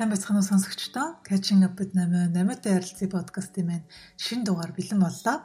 Сайн 0.00 0.16
байцгаана 0.16 0.40
уу 0.40 0.48
сонсогчдоо. 0.48 1.20
Catching 1.28 1.60
up 1.60 1.76
with 1.76 1.92
Name 1.92 2.32
Наматай 2.32 2.72
ярилцсан 2.80 3.12
подкастын 3.12 3.66
маань 3.68 3.86
шинэ 4.16 4.48
дугаар 4.48 4.72
бэлэн 4.72 4.96
боллоо. 4.96 5.44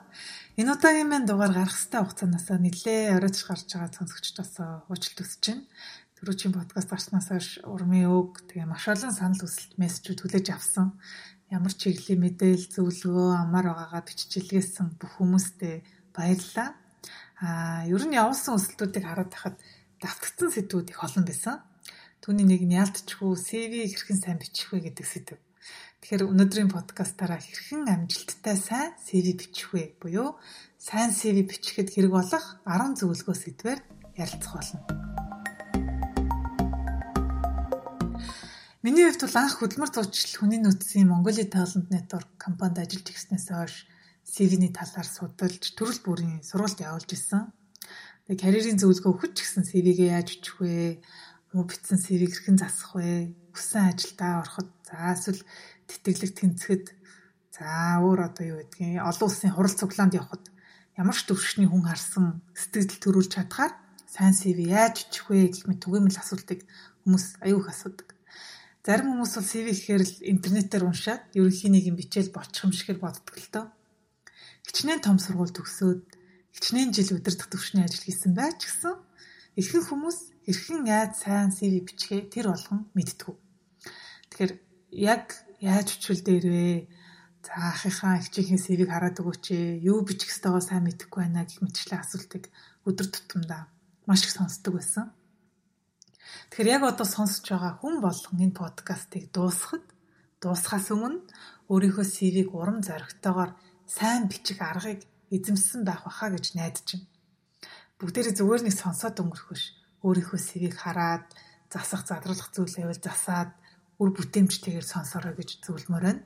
Энэ 0.55 0.71
удаагийн 0.71 1.11
маань 1.11 1.27
дугаар 1.27 1.51
гарах 1.51 1.75
хэвээр 1.75 2.07
хугацаанаас 2.07 2.47
нэлээ 2.63 3.19
оройтч 3.19 3.43
гарч 3.43 3.68
байгаа 3.75 3.91
сонсогчдоос 3.91 4.55
уучлалт 4.87 5.19
хүсэж 5.19 5.43
байна. 5.43 5.68
Төрөчийн 6.15 6.55
подкаст 6.55 6.87
гарснаас 6.87 7.27
хойш 7.36 7.49
урмын 7.68 8.07
өг 8.07 8.47
тэгээ 8.47 8.63
маш 8.63 8.87
олон 8.87 9.11
санал 9.11 9.43
хүсэлт 9.43 9.75
мессежүүд 9.75 10.23
хүлээж 10.23 10.47
авсан. 10.55 10.96
Ямар 11.51 11.75
чиглэлийн 11.75 12.24
мэдээлэл 12.24 12.71
зөвлөгөө 12.79 13.35
амар 13.35 13.75
байгаагаа 13.75 14.07
биччихлгээсэн 14.07 14.96
бүх 14.96 15.19
хүмүүстээ 15.19 15.83
баярлалаа. 16.15 16.69
Аа, 17.43 17.83
ер 17.91 18.04
нь 18.07 18.15
явуулсан 18.15 18.55
өсөлтүүдийг 18.55 19.04
хараад 19.04 19.35
байхад 19.35 19.60
давтагдсан 19.99 20.47
сэдвүүд 20.55 20.96
их 20.96 21.04
олон 21.04 21.27
байсан. 21.27 21.60
Түүний 22.25 22.57
нэг 22.57 22.65
нь 22.65 22.74
яалтчгүй 22.74 23.38
CV 23.38 23.86
хэрхэн 23.86 24.18
сайн 24.18 24.42
бичих 24.42 24.74
вэ 24.74 24.89
гэдэг 24.89 25.06
сэдв. 25.06 25.38
Тэгэхээр 26.02 26.25
өнөөдрийн 26.25 26.74
подкастаараа 26.74 27.38
хэрхэн 27.38 27.86
амжилттай 27.86 28.57
сайн 28.57 28.97
CV 28.97 29.38
бичих 29.38 29.70
вэ 29.70 29.93
буюу 30.02 30.33
сайн 30.82 31.14
CV 31.14 31.46
бичихэд 31.46 31.93
хэрэг 31.93 32.09
болох 32.09 32.66
10 32.66 32.97
зөвлөгөө 32.97 33.38
сэдвээр 33.38 33.80
ярилцах 34.17 34.53
болно. 34.58 34.81
Миний 38.81 39.05
хувьд 39.05 39.22
бол 39.22 39.38
анх 39.45 39.61
хөдөлмөр 39.61 39.92
зуучлал 39.94 40.50
хүний 40.50 40.61
нөөцийн 40.66 41.05
Mongolia 41.05 41.45
Talent 41.45 41.94
Network 41.94 42.42
компанид 42.42 42.81
ажиллаж 42.81 43.05
ирснээс 43.05 43.53
хойш 43.53 43.86
CV-ний 44.25 44.73
талаар 44.73 45.05
судалж 45.05 45.77
төрөл 45.77 46.02
бүрийн 46.02 46.42
сургалт 46.42 46.81
явуулж 46.81 47.05
исэн. 47.05 47.53
Тэгээ 48.25 48.42
карьерийн 48.42 48.81
зөвлөгөө 48.81 49.14
өгч 49.14 49.38
гисэн 49.38 49.69
CV-гээ 49.69 50.17
яаж 50.17 50.42
бичих 50.42 50.58
вэ? 50.58 51.05
Муу 51.56 51.64
битсэн 51.64 51.95
CV-г 51.95 52.36
хэрхэн 52.36 52.59
засах 52.59 53.00
вэ? 53.00 53.31
Хүссэн 53.56 53.95
ажилдаа 53.95 54.44
ороход 54.44 54.67
за 54.84 55.16
эсвэл 55.16 55.39
тэтгэлэг 55.88 56.31
тэнцэхэд 56.36 56.86
за 57.56 58.03
өөр 58.03 58.20
одоо 58.28 58.44
юу 58.44 58.58
гэдгийг 58.59 59.00
олон 59.00 59.28
улсын 59.31 59.56
хурал 59.56 59.72
цуглаанд 59.72 60.20
явхад 60.20 60.44
ямар 61.00 61.16
ч 61.16 61.23
төвшний 61.23 61.72
хүн 61.72 61.88
харсан 61.88 62.44
сэтгэл 62.52 63.00
төрүүлж 63.00 63.31
чадхаар 63.31 63.72
сайн 64.03 64.36
CV 64.36 64.67
яаж 64.67 65.08
бичих 65.08 65.26
вэ 65.31 65.48
гэх 65.48 65.64
мэт 65.72 65.80
түгээмэл 65.80 66.20
асуултыг 66.20 66.67
хүмүүс 67.08 67.26
аюу 67.39 67.64
их 67.64 67.72
асуудаг. 67.72 68.11
Зарим 68.83 69.16
хүмүүс 69.16 69.33
бол 69.39 69.48
CV 69.48 69.66
гэхээр 69.72 70.03
л 70.03 70.16
интернетээр 70.36 70.83
уншаад 70.83 71.23
ерөнхий 71.39 71.72
нэгэн 71.72 71.95
бичээл 71.95 72.36
бочих 72.36 72.67
юм 72.67 72.72
шиг 72.76 73.00
боддог 73.00 73.36
л 73.39 73.50
доо. 73.56 73.66
Хичнээн 74.67 75.00
том 75.00 75.23
сургууль 75.23 75.56
төгсөөд 75.56 76.03
хичнээн 76.52 76.92
жил 76.92 77.16
удирдах 77.16 77.48
төвшний 77.48 77.83
ажил 77.88 78.03
хийсэн 78.03 78.36
байж 78.36 78.59
гисэн 78.59 78.95
ихэнх 79.56 79.88
хүмүүс 79.89 80.20
хэрхэн 80.45 80.84
яаж 80.86 81.11
сайн 81.23 81.50
CV 81.56 81.73
бичгээ 81.88 82.22
тэр 82.28 82.52
болгон 82.52 82.92
мэдтгүү. 82.92 83.36
Тэгэхээр 84.30 84.53
яг 84.92 85.25
яаж 85.64 85.88
бичвэл 85.95 86.23
дээр 86.28 86.45
вэ? 86.52 86.67
За 87.45 87.72
ахийнхаа 87.72 88.20
ихчийнхээ 88.20 88.59
CV-г 88.59 88.89
хараад 88.92 89.22
өгөөч 89.22 89.45
ээ. 89.53 89.86
Юу 89.86 90.03
бичих 90.03 90.33
ёстойгоо 90.33 90.59
сайн 90.59 90.83
мэдэхгүй 90.86 91.22
байна 91.23 91.45
гэх 91.45 91.61
мэтчлэн 91.61 92.02
асуултыг 92.02 92.50
өдөр 92.89 93.08
тутамдаа 93.14 93.70
маш 94.09 94.22
их 94.26 94.33
сонсдог 94.33 94.76
байсан. 94.76 95.14
Тэгэхээр 96.50 96.73
яг 96.76 96.83
одоо 96.89 97.08
сонсож 97.08 97.45
байгаа 97.45 97.73
хүн 97.80 98.02
болгон 98.02 98.38
энэ 98.44 98.59
подкастыг 98.59 99.30
дуусгахад 99.30 99.86
дуусхаас 100.42 100.88
өмнө 100.94 101.22
өөрийнхөө 101.72 102.06
CV-г 102.06 102.50
урам 102.53 102.80
зоригтойгоор 102.81 103.52
сайн 103.86 104.26
бичих 104.30 104.59
аргыг 104.61 105.02
эзэмссэн 105.36 105.82
байх 105.86 106.02
баха 106.05 106.33
гэж 106.33 106.45
найдаж 106.58 106.86
байна. 106.98 107.14
Бүгдээрээ 107.95 108.36
зүгээр 108.36 108.64
нэг 108.67 108.76
сонсоод 108.76 109.23
өнгөрөх 109.23 109.48
биш 109.56 109.72
өөрийнхөө 110.04 110.39
сэвийг 110.39 110.76
хараад 110.76 111.32
засах 111.72 112.04
задруулах 112.04 112.52
зүйл 112.52 112.76
байвал 112.76 113.00
засаад 113.00 113.56
үр 114.04 114.10
бүтээмжтэйгээр 114.11 114.83
сонсорой 114.83 115.32
гэж 115.39 115.64
зөвлөмөр 115.64 116.04
байна. 116.04 116.22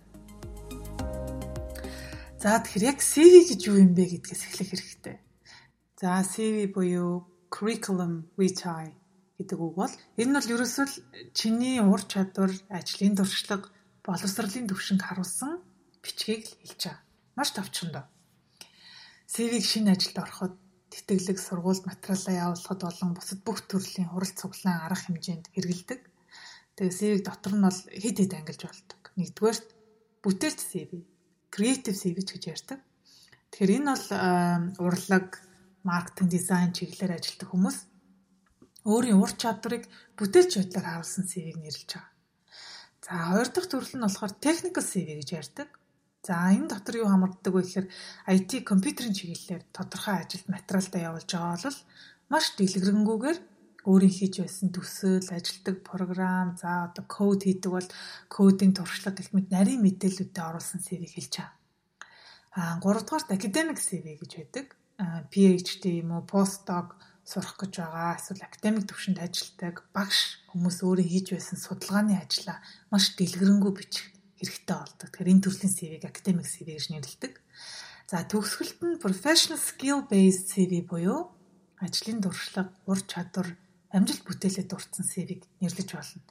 За 2.41 2.57
тэгэхээр 2.57 2.89
яг 2.89 2.99
CV 3.05 3.53
гэж 3.53 3.59
юу 3.69 3.77
юм 3.85 3.93
бэ 3.93 4.17
гэдгээс 4.17 4.43
эхлэх 4.49 4.69
хэрэгтэй. 4.73 5.17
За 6.01 6.25
CV 6.25 6.73
буюу 6.73 7.29
curriculum 7.53 8.25
vitae 8.33 8.89
гэдэг 9.37 9.59
үг 9.61 9.73
бол 9.77 9.93
энэ 10.17 10.25
нь 10.25 10.37
бол 10.41 10.53
ерөөсөө 10.57 10.87
чиний 11.37 11.77
ур 11.85 12.01
чадвар, 12.01 12.49
ажлын 12.73 13.13
туршлага, 13.13 13.69
боловсролын 14.01 14.65
төвшинг 14.65 15.05
харуулсан 15.05 15.61
бичгийг 16.01 16.49
л 16.49 16.57
хэлж 16.65 16.81
байгаа. 16.81 17.05
Маш 17.37 17.49
товчхон 17.53 17.93
доо. 17.93 18.05
CV-г 19.29 19.61
шинэ 19.61 19.93
ажилд 19.93 20.17
ороход 20.17 20.53
тэтгэлэг 20.91 21.37
сургуульд 21.37 21.83
материалаа 21.85 22.35
явуулахад 22.49 22.81
болон 22.81 23.11
бусад 23.13 23.39
бүх 23.45 23.59
төрлийн 23.69 24.09
хурал 24.09 24.33
цуглаан 24.33 24.85
арга 24.85 25.05
хэмжээнд 25.05 25.45
хэрэгэлдэг. 25.53 26.01
Тэгээ 26.75 26.97
CV-г 26.97 27.23
дотор 27.29 27.53
нь 27.55 27.65
бол 27.65 27.79
хэд 28.03 28.17
хэд 28.19 28.33
ангилж 28.33 28.61
болдог. 28.65 29.01
Нэгдүгээрт 29.19 29.67
бүтээлч 30.23 30.59
CV, 30.71 30.91
creative 31.53 31.97
CV 31.97 32.17
гэж 32.25 32.43
ярьдаг. 32.49 32.79
Тэгэхээр 33.51 33.75
энэ 33.77 33.93
бол 33.93 34.07
урлаг, 34.89 35.27
маркетинг, 35.85 36.29
дизайн 36.33 36.71
чиглэлээр 36.73 37.17
ажилладаг 37.17 37.49
хүмүүс 37.49 37.77
өөрийн 38.89 39.19
ур 39.19 39.31
чадварыг 39.35 39.83
бүтээлч 40.17 40.51
байдлаар 40.57 40.87
харуулсан 41.03 41.25
CV-г 41.27 41.57
нэрлэж 41.59 41.89
байгаа. 41.93 42.13
За 43.03 43.11
хоёр 43.31 43.49
дахь 43.51 43.69
төрөл 43.69 43.95
нь 43.95 44.05
болохоор 44.05 44.33
technical 44.45 44.85
CV 44.85 45.07
гэж 45.19 45.29
ярьдаг. 45.41 45.69
За 46.27 46.51
энэ 46.51 46.67
дотор 46.67 46.95
юу 46.99 47.07
хамрагддаг 47.07 47.53
вэ 47.55 47.61
гэхээр 47.63 47.87
IT 48.35 48.51
компьютерийн 48.67 49.15
чиглэлээр 49.15 49.63
тодорхой 49.71 50.15
ажилд 50.19 50.47
материалдаа 50.51 51.01
явуулж 51.09 51.31
байгаа 51.31 51.63
бол 51.63 51.79
маш 52.27 52.45
дэлгэрэнгүйгээр 52.59 53.39
өөрийн 53.87 54.15
хийж 54.19 54.35
байсан 54.43 54.69
төсөөл, 54.75 55.29
ажилтдаг 55.31 55.75
програм, 55.87 56.59
за 56.59 56.91
одоо 56.91 57.03
код 57.07 57.47
хийдэг 57.47 57.71
бол 57.71 57.89
кодын 58.27 58.75
туршлага 58.75 59.15
гэх 59.15 59.31
мэт 59.31 59.47
нарийн 59.55 59.79
мэдээллүүдээ 59.79 60.43
оруулсан 60.43 60.83
CV 60.83 61.07
хэлж 61.07 61.33
байгаа. 61.39 61.55
Аа 62.59 62.73
гуравдугаарт 62.83 63.31
academic 63.31 63.79
CV 63.79 64.19
гэж 64.19 64.31
байдаг. 64.35 64.67
PhD 65.31 66.03
юм 66.03 66.11
уу, 66.19 66.27
postdoc 66.27 66.99
сурах 67.23 67.55
гэж 67.55 67.73
байгаа 67.79 68.19
эсвэл 68.19 68.43
академик 68.43 68.83
төвшөнд 68.91 69.23
ажилладаг 69.23 69.75
багш 69.95 70.43
хүмүүс 70.51 70.77
өөрөө 70.83 71.07
хийж 71.07 71.27
байсан 71.31 71.57
судалгааны 71.61 72.19
ажлаа 72.19 72.57
маш 72.91 73.15
дэлгэрэнгүй 73.15 73.71
бичих 73.77 74.18
хэрэгтэй 74.39 74.77
болдог. 74.79 75.07
Тэгэхээр 75.11 75.31
энэ 75.35 75.43
төрлийн 75.43 75.73
CV-г 75.75 76.03
academic 76.07 76.47
CV 76.47 76.67
гэж 76.79 76.85
нэрлэдэг. 76.95 77.33
За 78.09 78.23
төгсгөлт 78.25 78.79
нь 78.81 79.01
professional 79.03 79.59
skill 79.59 80.07
based 80.07 80.49
CV 80.55 80.81
буюу 80.81 81.29
ажлын 81.79 82.19
дуршлаг, 82.23 82.73
ур 82.89 82.99
чадвар, 83.05 83.55
амжилт 83.91 84.23
бүтээлээ 84.25 84.65
дурдсан 84.67 85.05
CV-г 85.05 85.43
нэрлэж 85.61 85.89
болно. 85.93 86.23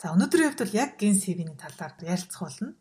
За 0.00 0.14
өнөөдрийн 0.14 0.54
хувьд 0.54 0.62
бол 0.62 0.78
яг 0.78 0.90
ген 0.98 1.18
CV-ний 1.18 1.58
талаар 1.58 1.94
ярилцах 2.02 2.42
болно. 2.42 2.74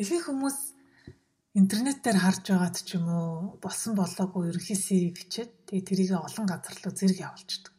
Ихэнх 0.00 0.26
хүмүүс 0.26 0.58
интернетээр 1.54 2.18
харж 2.18 2.44
байгаад 2.50 2.76
ч 2.82 2.98
юм 2.98 3.06
уу 3.08 3.60
болсон 3.62 3.94
болоогүй 3.94 4.50
ерөнхий 4.50 4.74
CV 4.74 5.14
бичээд 5.14 5.70
тэгээ 5.70 5.86
тэрийг 5.86 6.10
олон 6.18 6.46
газар 6.50 6.74
руу 6.82 6.94
зэрэг 6.98 7.20
явуулчихдаг. 7.22 7.74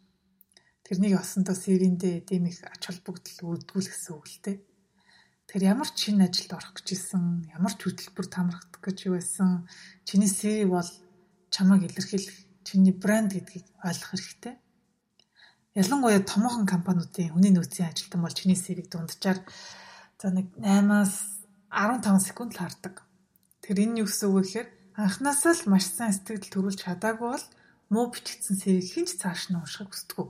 Тэрнийг 0.85 1.17
олсондоо 1.17 1.57
CV-ндээ 1.57 2.16
дэм 2.29 2.46
их 2.47 2.62
ач 2.63 2.81
холбогдол 2.88 3.57
үүдгүүл 3.57 3.90
гэсэн 3.90 4.13
үг 4.16 4.25
л 4.31 4.40
дээ. 4.46 4.57
Тэгэхээр 5.45 5.69
ямар 5.78 5.89
ч 5.94 6.09
шинэ 6.09 6.25
ажилд 6.25 6.51
орох 6.57 6.73
гэж 6.73 6.88
исэн, 6.97 7.45
ямар 7.53 7.73
ч 7.78 7.85
хөтөлбөр 7.85 8.28
тамрагдах 8.28 8.81
гэж 8.81 8.97
байсан 9.13 9.69
чиний 10.07 10.29
CV 10.29 10.66
бол 10.66 10.89
чамайг 11.53 11.85
илэрхийлэх 11.85 12.38
чиний 12.66 12.95
брэнд 12.97 13.38
гэдгийг 13.38 13.66
ойлгох 13.85 14.09
хэрэгтэй. 14.17 14.55
Ялангуяа 15.78 16.23
томоохон 16.25 16.66
компаниудын 16.66 17.29
хүний 17.29 17.53
нөөцийн 17.53 17.93
ажилтан 17.93 18.25
бол 18.25 18.34
чиний 18.34 18.58
CV-г 18.58 18.90
дунджаар 18.90 19.40
за 20.17 20.28
нэг 20.34 20.49
8-аас 20.58 21.14
15 21.70 22.25
секунд 22.25 22.58
л 22.58 22.61
хардаг. 22.64 23.05
Тэгэхээр 23.61 23.84
энэ 23.85 23.99
юу 24.02 24.08
гэсэн 24.09 24.28
үг 24.31 24.35
вэ 24.35 24.41
гэхээр 24.43 24.70
анхнаасаа 24.97 25.53
л 25.53 25.70
маш 25.70 25.85
сайн 25.91 26.16
сэтгэл 26.16 26.47
төрүүлж 26.49 26.79
чадаагүй 26.79 27.29
бол 27.35 27.47
муу 27.93 28.05
бичигдсэн 28.09 28.55
CV-г 28.55 28.87
хинч 28.87 29.09
цааш 29.20 29.52
нь 29.52 29.59
уншихыг 29.59 29.91
хүсдэг. 29.91 30.28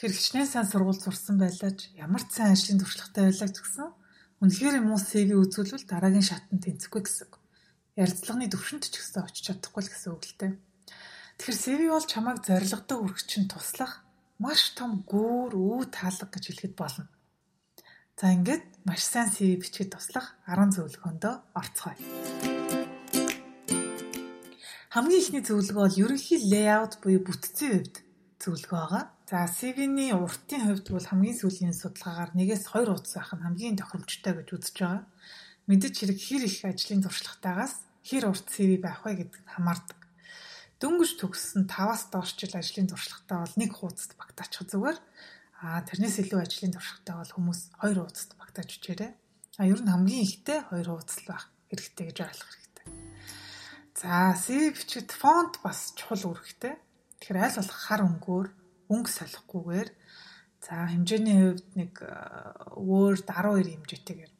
Тэгэхээр 0.00 0.16
хичнээн 0.16 0.48
сайн 0.48 0.64
сургууль 0.64 0.96
сурсан 0.96 1.36
байлаач 1.36 1.92
ямар 1.92 2.24
ч 2.24 2.32
сайн 2.32 2.56
ажлын 2.56 2.80
туршлагатай 2.80 3.28
байлаа 3.28 3.50
ч 3.52 3.56
гэсэн 3.60 3.88
үнэхээр 4.40 4.80
муу 4.80 4.96
CV 4.96 5.36
үзүүлвэл 5.36 5.84
дараагийн 5.84 6.24
шатанд 6.24 6.64
тэнцэхгүй 6.64 7.04
гэсэн. 7.04 7.28
Ярилцлагын 8.00 8.48
төвшөнд 8.48 8.88
ч 8.88 8.96
гэсэн 8.96 9.28
очиж 9.28 9.44
чадахгүй 9.44 9.84
л 9.84 9.92
гэсэн 9.92 10.10
үг 10.16 10.24
л 10.24 10.36
дээ. 10.40 10.52
Тэгэхээр 11.36 11.60
CV 11.60 11.80
бол 11.92 12.06
чамайг 12.08 12.40
зоригтой 12.40 12.96
үргэлжин 12.96 13.52
туслах 13.52 14.00
маш 14.40 14.72
том 14.72 15.04
гүүр 15.04 15.52
үе 15.52 15.84
таалга 15.92 16.32
гэж 16.32 16.44
хэлэхэд 16.48 16.74
болно. 16.80 17.04
За 18.16 18.32
ингээд 18.32 18.64
маш 18.88 19.04
сайн 19.04 19.28
CV 19.28 19.60
бичгээд 19.60 19.92
туслах 19.92 20.32
10 20.48 20.80
зөвлөгөөндөө 20.80 21.34
орцгоё. 21.52 22.00
Хамгийн 24.96 25.20
ихний 25.20 25.44
зөвлөгөө 25.44 25.84
бол 25.84 26.00
ерөнхий 26.08 26.40
лейаут 26.40 27.04
буюу 27.04 27.20
бүтцийн 27.20 27.84
хувьд 27.84 27.96
зөвлөгөө 28.40 28.80
байгаа. 28.80 29.04
За 29.28 29.44
CV-ний 29.46 30.16
уртын 30.16 30.64
хувьд 30.64 30.88
бол 30.88 31.06
хамгийн 31.06 31.36
сүүлийн 31.36 31.76
судалгаагаар 31.76 32.32
нэгээс 32.34 32.64
хоёр 32.72 32.96
утас 32.96 33.14
байх 33.20 33.30
нь 33.36 33.44
хамгийн 33.44 33.76
тохиромжтой 33.76 34.32
гэж 34.40 34.48
үзэж 34.56 34.76
байгаа. 34.80 35.04
Мэдээж 35.68 35.94
хэрэг 36.00 36.18
хэр 36.18 36.42
их 36.48 36.58
ажлын 36.64 37.04
туршлагатаагаас 37.04 37.74
хэр 38.02 38.24
урт 38.32 38.46
CV 38.48 38.80
байх 38.80 39.04
вэ 39.04 39.28
гэдэгт 39.28 39.48
хамаардаг. 39.54 40.00
Дөнгөж 40.80 41.10
төгссөн 41.20 41.68
5-аас 41.68 42.08
доош 42.08 42.32
жил 42.40 42.56
ажлын 42.56 42.88
туршлагатай 42.88 43.38
бол 43.44 43.56
нэг 43.60 43.70
хуудасд 43.76 44.16
багтаачих 44.16 44.64
зүгээр. 44.72 44.98
Аа 45.60 45.84
тэрнээс 45.84 46.16
илүү 46.24 46.40
ажлын 46.40 46.72
туршлагатай 46.72 47.14
бол 47.20 47.34
хүмүүс 47.36 47.60
хоёр 47.76 47.98
хуудасд 48.00 48.32
багтааж 48.40 48.68
бичээрэй. 48.80 49.12
А 49.60 49.68
ер 49.68 49.80
нь 49.84 49.92
хамгийн 49.92 50.24
ихтэй 50.24 50.64
хоёр 50.64 50.88
хуудас 50.88 51.20
байх 51.28 51.52
хэрэгтэй 51.68 52.04
гэж 52.08 52.18
ойлгох 52.24 52.50
хэрэгтэй. 52.56 52.86
За 54.00 54.32
CV 54.32 54.72
бичгэд 54.72 55.12
фонт 55.12 55.60
бас 55.60 55.92
чухал 55.92 56.32
үүрэгтэй. 56.32 56.74
Тэгэхээр 57.20 57.44
аль 57.44 57.58
болох 57.60 57.80
хар 57.84 58.00
өнгөөр 58.08 58.48
өнгө 58.88 59.10
солихгүйгээр 59.12 59.88
за 60.64 60.74
хэмжээний 60.88 61.36
хувьд 61.36 61.68
нэг 61.76 61.92
э, 62.00 62.10
Word 62.80 63.28
12 63.28 63.76
хэмжээтэйгээр 63.76 64.32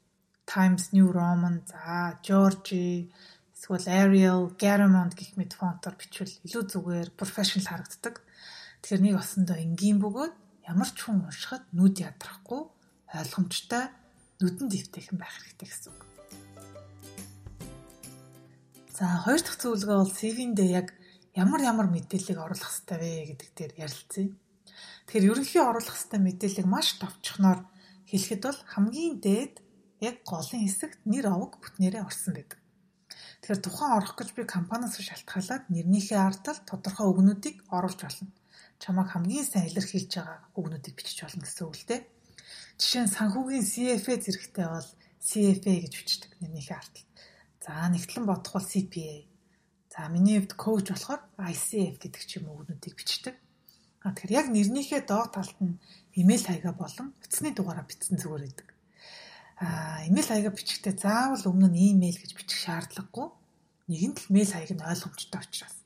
Times 0.48 0.84
New 0.96 1.12
Roman 1.12 1.62
за 1.68 2.16
Georgie 2.24 3.12
эсвэл 3.52 3.84
Arial, 3.86 4.56
Garamond 4.56 5.12
гэх 5.12 5.36
мэт 5.36 5.52
фонтоор 5.52 5.94
бичвэл 6.00 6.40
илүү 6.48 6.64
зүгээр 6.72 7.08
professional 7.20 7.68
харагддаг. 7.68 8.24
Тэгэхээр 8.80 9.04
нэг 9.04 9.14
осондоо 9.20 9.60
энгийн 9.60 10.00
бөгөөд 10.00 10.34
ямар 10.64 10.88
ч 10.88 11.04
хүн 11.04 11.28
уншихад 11.28 11.68
нүд 11.76 12.00
ядрахгүй 12.00 12.62
ойлгомжтой 13.12 13.84
нүдэн 14.40 14.66
дэвтэйхэн 14.72 15.18
байх 15.20 15.36
хэрэгтэй 15.36 15.68
гэсэн 15.68 15.92
үг. 15.92 16.02
За 18.96 19.20
хоёр 19.28 19.40
дахь 19.44 19.60
зөвлөгөө 19.60 19.96
бол 20.00 20.16
CV-ндээ 20.16 20.68
яг 20.72 20.88
ямар 21.34 21.60
ямар 21.62 21.86
мэдээллийг 21.90 22.38
оруулах 22.38 22.70
хэрэгтэй 22.70 22.98
вэ 22.98 23.10
гэдэг 23.34 23.48
дээр 23.54 23.72
ярилцъя. 23.78 24.28
Тэгэхээр 25.06 25.28
ерөнхий 25.30 25.62
оруулах 25.62 25.94
хэрэгтэй 25.94 26.20
мэдээллийг 26.22 26.66
маш 26.66 26.98
товчхоноор 26.98 27.60
хэлэхэд 28.10 28.42
бол 28.42 28.60
хамгийн 28.66 29.14
дээд 29.22 29.54
яг 30.02 30.16
голын 30.26 30.66
хэсэгт 30.66 31.00
нэр 31.06 31.26
овог 31.30 31.62
бүтнээрээ 31.62 32.02
орсон 32.02 32.34
байдаг. 32.34 32.58
Тэгэхээр 33.40 33.62
тухайн 33.62 33.96
орох 33.98 34.14
гэж 34.18 34.28
би 34.34 34.42
компаниас 34.44 34.98
шалтгаалаад 34.98 35.64
нэрнийхээ 35.70 36.18
ардтал 36.18 36.58
тодорхой 36.66 37.06
үгнүүдийг 37.08 37.56
оруулж 37.70 38.00
болно. 38.02 38.28
Чамайг 38.82 39.08
хамгийн 39.12 39.46
сайн 39.46 39.68
илэрхийлж 39.70 40.12
байгаа 40.16 40.38
үгнүүдийг 40.58 40.94
бичиж 40.96 41.18
болно 41.22 41.44
гэсэн 41.44 41.64
үг 41.68 41.76
л 41.78 41.88
дээ. 41.88 42.00
Жишээ 42.80 43.02
нь 43.04 43.14
санхүүгийн 43.14 43.66
CFA 43.70 44.14
зэрэгтэй 44.18 44.66
бол 44.66 44.88
CFA 45.20 45.74
гэж 45.84 45.92
бичдэг 45.94 46.32
нэрнийхээ 46.40 46.78
ардтал. 46.80 47.08
За 47.60 47.88
нэгтлэн 47.92 48.24
бодох 48.26 48.52
бол 48.56 48.64
CPA. 48.64 49.29
За 50.00 50.08
миний 50.08 50.40
хувьд 50.40 50.56
коуч 50.56 50.88
болохоор 50.88 51.20
ICF 51.36 52.00
гэдэг 52.00 52.22
ч 52.24 52.40
юм 52.40 52.48
уу 52.48 52.64
үгнүүдийг 52.64 52.96
бичдэг. 52.96 53.36
А 54.00 54.16
тэгэхээр 54.16 54.32
яг 54.40 54.46
нэрнийхээ 54.48 55.04
доод 55.04 55.36
талд 55.36 55.58
нь 55.60 55.76
имэйл 56.16 56.48
хаягаа 56.48 56.72
болон 56.72 57.12
утасны 57.20 57.52
дугаараа 57.52 57.84
бичсэн 57.84 58.16
зүгээр 58.16 58.48
байдаг 58.48 58.68
а 59.60 60.00
имэйл 60.08 60.24
хаягаа 60.24 60.56
бичихтэй 60.56 60.96
заавал 60.96 61.44
өмнө 61.52 61.68
нь 61.68 61.92
имэйл 61.92 62.16
гэж 62.16 62.32
бичих 62.32 62.64
шаардлагагүй. 62.64 63.28
Нэгэнт 63.92 64.18
л 64.24 64.32
мэйл 64.32 64.52
хаяг 64.56 64.72
нь 64.72 64.80
ойлгомжтой 64.80 65.36
учраас. 65.44 65.76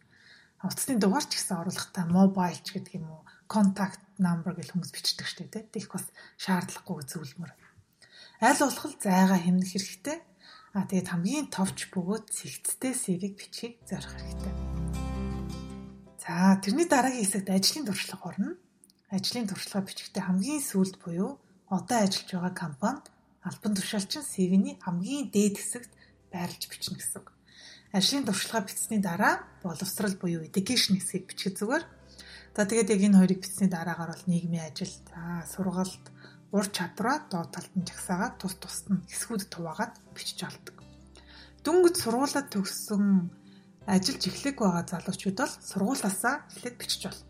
Утасны 0.62 0.94
дугаар 1.02 1.26
ч 1.26 1.34
гэсэн 1.34 1.58
оруулахдаа 1.58 2.06
mobile 2.06 2.60
ч 2.62 2.70
гэдэг 2.70 3.02
юм 3.02 3.10
уу, 3.10 3.22
contact 3.50 3.98
number 4.22 4.54
гэж 4.54 4.78
хүмүүс 4.78 4.94
бичдэг 4.94 5.26
штеп 5.26 5.50
тий. 5.50 5.66
Тэгэх 5.66 5.90
бас 5.90 6.06
шаардлагагүй 6.38 7.02
зөвлөмөр. 7.02 7.50
Аль 8.46 8.62
болох 8.62 8.94
зайгаа 9.02 9.42
хэмнэх 9.42 9.74
хэрэгтэй. 9.74 10.22
А 10.74 10.82
тэгээд 10.90 11.06
хамгийн 11.06 11.46
товч 11.54 11.86
бөгөөд 11.94 12.34
цэгцтэй 12.34 12.98
CV-г 12.98 13.38
бичгийг 13.38 13.78
зорих 13.86 14.10
хэрэгтэй. 14.10 14.54
За 16.18 16.58
тэрний 16.58 16.90
дараагийн 16.90 17.22
хэсэгт 17.22 17.46
ажлын 17.46 17.86
туршлага 17.86 18.26
орно. 18.26 18.58
Ажлын 19.06 19.46
туршлага 19.46 19.86
бичихтэй 19.86 20.18
хамгийн 20.26 20.58
сүүлд 20.58 20.98
буюу 20.98 21.38
одоо 21.70 21.98
ажиллаж 22.02 22.26
байгаа 22.26 22.54
компани 22.58 23.06
албан 23.46 23.72
тушаалчин 23.78 24.26
CV-ний 24.26 24.74
хамгийн 24.82 25.30
дээд 25.30 25.62
хэсэгт 25.62 25.92
байрлаж 26.34 26.66
бичнэ 26.66 26.98
гэсэн. 26.98 27.22
Ажлын 27.94 28.26
туршлага 28.26 28.66
бичсний 28.66 28.98
дараа 28.98 29.46
боловсрал 29.62 30.18
буюу 30.18 30.42
education 30.42 30.98
хэсгийг 30.98 31.30
бичих 31.30 31.54
зүгээр. 31.54 31.86
За 32.58 32.66
тэгээд 32.66 32.90
яг 32.90 33.00
энэ 33.06 33.18
хоёрыг 33.22 33.40
бичсний 33.46 33.70
дараагаар 33.70 34.10
бол 34.10 34.26
нийгмийн 34.26 34.74
ажил, 34.74 34.90
за 34.90 35.46
сургалт, 35.46 36.02
ур 36.54 36.66
чадвараа 36.70 37.18
доод 37.26 37.50
талд 37.50 37.72
нь 37.74 37.86
жагсаагаад 37.88 38.34
тус 38.38 38.54
тусад 38.62 38.86
нь 38.94 39.04
хэсгүүд 39.10 39.50
хуваагаад 39.50 39.94
бичиж 40.14 40.40
олдог. 40.46 40.76
Дөнгөж 41.66 41.94
сургуулаад 41.98 42.48
төгссөн 42.54 43.04
ажиллаж 43.90 44.22
эхлэх 44.30 44.56
байгаа 44.62 44.84
залуучууд 44.86 45.38
бол 45.42 45.54
сургуулаасаа 45.70 46.34
эхлээд 46.54 46.76
бичиж 46.78 47.02
болно. 47.10 47.26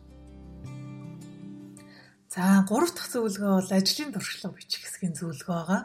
За 2.34 2.66
гурав 2.68 2.90
дахь 2.92 3.10
зөвлөгөө 3.14 3.52
бол 3.62 3.72
ажлын 3.78 4.12
туршлага 4.12 4.58
бичих 4.58 4.82
хэсгийн 4.84 5.14
зөвлөгөө 5.16 5.54
байгаа. 5.54 5.82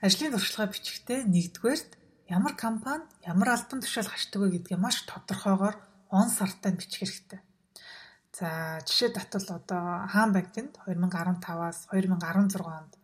Ажлын 0.00 0.32
туршлага 0.34 0.72
бичихтэй 0.72 1.20
нэгдүгээрт 1.28 1.90
ямар 2.26 2.54
компани 2.56 3.04
ямар 3.22 3.48
албан 3.52 3.84
тушаал 3.84 4.08
хашдаг 4.08 4.40
вэ 4.40 4.48
гэдгээ 4.64 4.80
маш 4.80 5.04
тодорхойгоор 5.04 5.76
он 6.08 6.28
сартаа 6.32 6.72
бичих 6.72 7.04
хэрэгтэй. 7.04 7.40
За 8.34 8.82
жишээ 8.82 9.14
татвал 9.14 9.62
одоо 9.62 10.10
Хаан 10.10 10.34
банкнд 10.34 10.74
2015-аас 10.90 11.86
2016 11.94 12.66
онд 12.66 12.98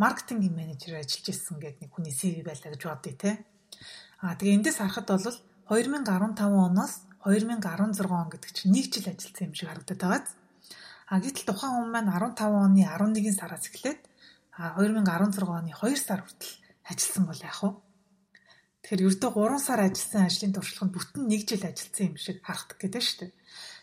маркетингийн 0.00 0.56
менежер 0.56 0.96
ажиллаж 0.96 1.28
ирсэн 1.28 1.60
гэдэг 1.60 1.80
нэг 1.84 1.92
хүний 1.92 2.16
CV 2.16 2.40
байлаа 2.40 2.72
гэж 2.72 2.82
бодъё 2.88 3.12
те. 3.12 3.44
Аа 4.24 4.40
тэгээ 4.40 4.56
эндээс 4.56 4.80
харахад 4.80 5.12
бол 5.12 5.36
2015 5.68 6.40
оноос 6.40 7.04
2016 7.28 8.08
он 8.08 8.28
гэдэг 8.32 8.50
чинь 8.56 8.72
нэг 8.72 8.88
жил 8.88 9.04
ажилласан 9.12 9.44
юм 9.44 9.52
шиг 9.52 9.68
харагдаад 9.68 10.00
байгаа. 10.00 10.24
А 11.12 11.20
гэтэл 11.20 11.44
тухайн 11.44 11.74
хүн 11.76 11.90
маань 11.92 12.08
15 12.16 12.40
оны 12.48 12.80
11 12.88 13.36
сараас 13.36 13.68
эхлээд 13.68 14.00
2016 14.56 15.44
оны 15.44 15.76
2 15.76 15.92
сар 16.00 16.24
хүртэл 16.24 16.56
ажилласан 16.88 17.24
бол 17.28 17.44
яах 17.44 17.60
вэ? 17.68 17.70
Тэгэхээр 18.80 19.04
ердөө 19.12 19.30
3 19.36 19.60
сар 19.60 19.80
ажилласан 19.84 20.24
ажлын 20.24 20.56
туршлага 20.56 20.88
нь 20.88 20.94
бүтэн 20.96 21.24
1 21.28 21.48
жил 21.52 21.64
ажилласан 21.68 22.06
юм 22.08 22.16
шиг 22.16 22.40
харагдах 22.40 22.78
гэдэг 22.80 23.02
шүү 23.04 23.18
дээ. 23.20 23.32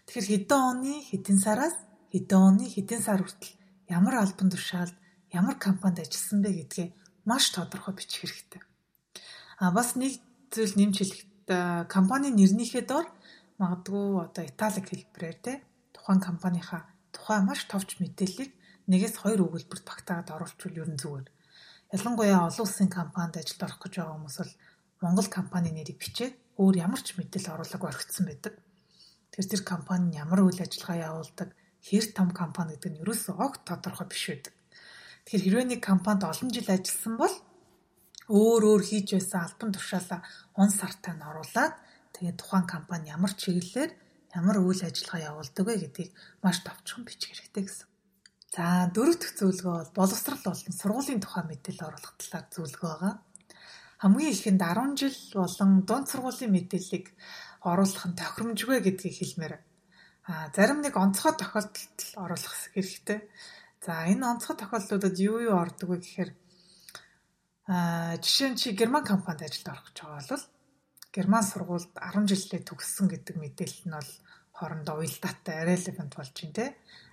Тэгэхээр 0.07 0.48
хэдэн 0.48 0.62
оны 0.71 0.94
хэдэн 1.04 1.38
сараас 1.44 1.75
хэдэн 2.15 2.39
оны 2.39 2.65
хэдэн 2.71 3.01
сар 3.04 3.19
хүртэл 3.19 3.59
ямар 3.92 4.15
албан 4.24 4.48
тушаалд 4.48 4.95
ямар 5.36 5.59
компанид 5.59 6.07
ажилласан 6.07 6.39
бэ 6.42 6.50
гэдгээ 6.63 6.88
маш 7.27 7.51
тодорхой 7.51 7.94
бичих 7.94 8.24
хэрэгтэй. 8.24 8.63
А 9.59 9.75
бас 9.75 10.00
нэг 10.00 10.15
зүйл 10.48 10.80
нэмж 10.80 10.95
хэлэхэд 10.95 11.92
компани 11.92 12.31
нэрнийхээ 12.31 12.88
доор 12.88 13.07
магадгүй 13.59 14.06
одоо 14.24 14.44
италик 14.48 14.88
хэлбэрээр 14.88 15.38
те 15.44 15.54
тухайн 15.92 16.24
компанийхаа 16.24 16.88
тухай 17.12 17.44
маш 17.44 17.68
товч 17.68 18.00
мэдээллийг 18.00 18.56
нэгээс 18.88 19.16
хоёр 19.19 19.44
өгүүлбэрт 19.44 19.83
багтаагаад 19.83 20.31
оруулчихвал 20.31 20.87
ер 20.87 20.90
нь 20.90 21.02
зүгээр. 21.04 21.28
Ялангуяа 21.92 22.47
олон 22.47 22.64
улсын 22.64 22.87
компанид 22.87 23.44
ажилд 23.44 23.66
орох 23.66 23.80
гэж 23.83 23.94
байгаа 23.99 24.16
хүмүүс 24.16 24.37
бол 24.40 24.54
Монгол 25.04 25.28
компани 25.28 25.69
нэрийг 25.76 25.99
бичээд 25.99 26.33
өөр 26.56 26.76
ямар 26.85 27.02
ч 27.04 27.19
мэдээлэл 27.19 27.54
оруулаг 27.59 27.83
орхицсан 27.83 28.26
байдаг. 28.28 28.54
Тэр 29.31 29.45
тэр 29.45 29.61
компани 29.63 30.17
ямар 30.17 30.43
үйл 30.45 30.59
ажиллагаа 30.61 31.09
явуулдаг, 31.09 31.49
хэр 31.83 32.05
том 32.15 32.29
компани 32.31 32.75
гэдэг 32.75 32.91
нь 32.91 33.01
ерөөсөө 33.03 33.35
огт 33.37 33.61
тодорхой 33.67 34.07
биш 34.09 34.23
байдаг. 34.31 34.53
Тэгэхээр 35.27 35.43
хэрвээ 35.43 35.67
нэг 35.67 35.81
компанид 35.83 36.23
олон 36.23 36.49
жил 36.55 36.69
ажилласан 36.71 37.15
бол 37.19 37.35
өөр 38.27 38.61
өөр 38.63 38.83
хийж 38.83 39.07
байсан 39.15 39.39
албан 39.43 39.71
тушаалаа 39.71 40.19
он 40.55 40.69
сартаа 40.71 41.13
нь 41.15 41.27
оруулаад 41.27 41.73
тэгээд 42.15 42.39
тухайн 42.39 42.65
компани 42.67 43.11
ямар 43.15 43.31
чиглэлээр 43.35 43.91
ямар 44.35 44.57
үйл 44.59 44.81
ажиллагаа 44.83 45.27
явуулдаг 45.31 45.63
вэ 45.67 45.75
гэдгийг 45.83 46.11
маш 46.43 46.59
товчхон 46.63 47.07
бичих 47.07 47.31
хэрэгтэй 47.31 47.63
гэсэн. 47.63 47.87
За 48.51 48.87
дөрөв 48.95 49.15
дэх 49.19 49.31
зөвлөгөө 49.39 49.75
бол 49.75 49.91
боловсрал 49.99 50.41
болон 50.43 50.73
сургуулийн 50.79 51.21
тухай 51.23 51.43
мэдээлэл 51.47 51.87
оруулах 51.87 52.13
талаар 52.19 52.45
зөвлөгөө 52.51 52.91
байгаа. 52.91 53.15
Хамгийн 54.01 54.31
ихэнд 54.33 54.61
10 54.63 54.99
жил 54.99 55.17
болон 55.35 55.71
дунд 55.87 56.07
сургуулийн 56.11 56.51
мэдээллийг 56.55 57.05
оруулах 57.71 58.06
нь 58.07 58.19
тохиромжгүй 58.19 58.80
гэдгийг 58.81 59.16
хэлмээр. 59.19 59.54
А 60.28 60.52
зарим 60.56 60.80
нэг 60.81 60.95
онцгой 60.95 61.33
тохиолдолд 61.36 62.00
оруулах 62.16 62.56
хэрэгтэй. 62.74 63.19
За 63.83 64.07
энэ 64.12 64.24
онцгой 64.31 64.56
тохиолдлуудад 64.57 65.16
юу 65.19 65.38
юу 65.47 65.56
ордог 65.59 65.90
вэ 65.90 65.97
гэхээр 66.02 66.31
а 67.68 68.16
жишээ 68.24 68.50
нь 68.52 68.59
чи 68.59 68.71
герман 68.71 69.04
компанид 69.04 69.47
ажилд 69.47 69.68
орох 69.71 69.86
гэж 69.92 69.97
байгаа 70.00 70.24
бол 70.31 70.45
герман 71.16 71.44
сургуульд 71.44 71.92
10 71.95 72.31
жилдээ 72.31 72.62
төгссөн 72.64 73.07
гэдэг 73.12 73.36
мэдээлэл 73.36 73.83
нь 73.88 73.95
бол 74.00 74.12
хоорондоо 74.56 74.95
уялдаатай 75.04 75.57
relevant 75.68 76.14
болж 76.16 76.31
байна 76.31 76.56
те 76.56 76.66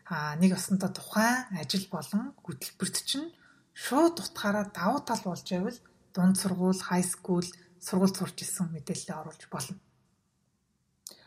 а 0.07 0.37
нэг 0.37 0.55
осондоо 0.55 0.91
тухайн 0.95 1.51
ажил 1.59 1.87
болон 1.91 2.23
хөтөлбөрт 2.45 2.97
чинь 3.09 3.35
шууд 3.75 4.23
утгаараа 4.23 4.71
давуу 4.71 5.01
тал 5.03 5.23
болж 5.27 5.47
байвал 5.51 5.79
дунд 6.15 6.37
сургууль, 6.39 6.79
хай 6.79 7.03
скул, 7.03 7.47
сургууль 7.81 8.15
сурч 8.15 8.39
исэн 8.47 8.71
мэдээлэлээ 8.71 9.19
оруулж 9.19 9.43
болно. 9.51 9.77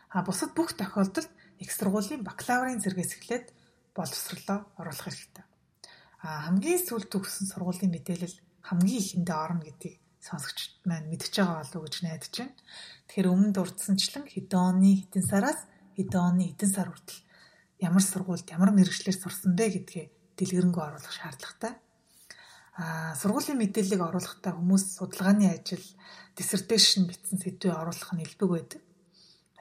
А 0.08 0.24
бусад 0.24 0.56
бүх 0.56 0.72
тохиолдолд 0.72 1.30
их 1.58 1.70
сургуулийн 1.72 2.24
бакалаврын 2.24 2.80
зэргээс 2.80 3.12
эхлээд 3.18 3.46
боловсролоо 3.92 4.58
оруулах 4.80 5.04
хэрэгтэй. 5.04 5.44
А 6.24 6.48
хамгийн 6.48 6.80
сүүлд 6.80 7.12
төгссөн 7.12 7.46
сургуулийн 7.50 7.92
мэдээлэл 7.92 8.36
хамгийн 8.68 9.02
ихэндээ 9.02 9.36
орно 9.36 9.62
гэдгийг 9.66 9.96
сонсогчд 10.22 10.82
маань 10.88 11.10
мэдчихэж 11.10 11.34
байгаа 11.38 11.58
болов 11.60 11.76
уу 11.76 11.86
гэж 11.86 11.96
найдаж 12.02 12.34
байна. 12.38 12.56
Тэгэхээр 13.06 13.32
өмнө 13.32 13.52
дурдсанчлан 13.54 14.24
хэдэн 14.26 14.58
оны 14.58 14.90
хэдэн 15.02 15.24
сараас 15.24 15.60
хэдэн 15.96 16.20
оны 16.20 16.42
хэдэн 16.50 16.70
сар 16.72 16.88
хүртэл 16.90 17.20
ямар 17.78 18.02
сургуульд 18.02 18.48
ямар 18.50 18.70
мэрэгчлэр 18.74 19.16
сурсан 19.18 19.52
бэ 19.54 19.66
гэдгээ 19.78 20.06
дэлгэрэнгүй 20.38 20.82
оруулах 20.82 21.14
шаардлагатай. 21.14 21.72
Аа 22.78 23.14
сургуулийн 23.18 23.58
мэдээллийг 23.58 24.02
оруулахдаа 24.02 24.54
хүмүүс 24.54 24.98
судалгааны 24.98 25.50
ажил, 25.50 25.82
dissertation 26.38 27.10
бичсэн 27.10 27.38
сэдвээ 27.42 27.74
оруулах 27.74 28.10
нь 28.14 28.22
элбэг 28.22 28.50
байдаг. 28.50 28.80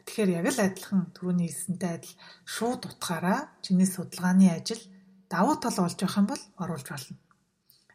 Тэгэхээр 0.07 0.31
яг 0.39 0.47
л 0.55 0.63
адилхан 0.63 1.11
түрүүний 1.11 1.51
хэлсэнтэй 1.51 1.91
адил 1.99 2.15
шууд 2.47 2.81
утгаараа 2.87 3.51
чиний 3.59 3.85
судалгааны 3.91 4.47
ажил 4.55 4.79
давуу 5.27 5.59
тал 5.59 5.75
болж 5.75 5.99
байх 5.99 6.15
юм 6.15 6.27
бол 6.31 6.43
оруулж 6.63 6.87
болно. 6.87 7.19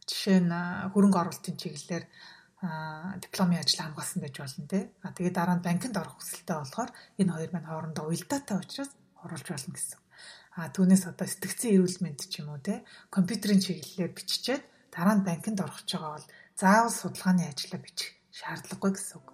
Жишээ 0.04 0.40
нь 0.44 0.52
хөрөнгө 0.92 1.18
оруулалтын 1.24 1.56
чиглэлээр 1.56 2.04
дипломын 3.24 3.64
ажил 3.64 3.80
хамгаалсан 3.80 4.20
байж 4.20 4.36
болно 4.38 4.68
те. 4.68 4.92
А 5.00 5.16
тэгээд 5.16 5.36
дараа 5.40 5.56
нь 5.56 5.64
банкнд 5.64 5.96
орох 5.96 6.20
хүсэлтэй 6.20 6.56
болохоор 6.60 6.90
энэ 7.16 7.32
хоёр 7.32 7.50
маань 7.56 7.68
хоорондоо 7.72 8.04
уялдаатай 8.06 8.56
учраас 8.60 8.92
оруулж 9.24 9.48
болно 9.48 9.72
гэсэн. 9.72 9.98
А 10.52 10.68
түүнээс 10.68 11.04
одоо 11.08 11.26
сэтгцэн 11.26 11.74
эрүүл 11.74 11.98
мэнд 12.04 12.20
ч 12.28 12.44
юм 12.44 12.52
уу 12.52 12.60
те 12.60 12.84
компьютерийн 13.08 13.64
чиглэлээр 13.64 14.12
биччихээд 14.12 14.62
дараа 14.92 15.16
нь 15.16 15.24
банкнд 15.24 15.64
орох 15.64 15.80
ч 15.88 15.96
байгаа 15.96 16.20
бол 16.20 16.28
заавал 16.60 16.92
судалгааны 16.92 17.48
ажлаа 17.48 17.80
бичих 17.80 18.12
шаардлагагүй 18.36 18.92
гэсэн 19.00 19.16
үг. 19.16 19.31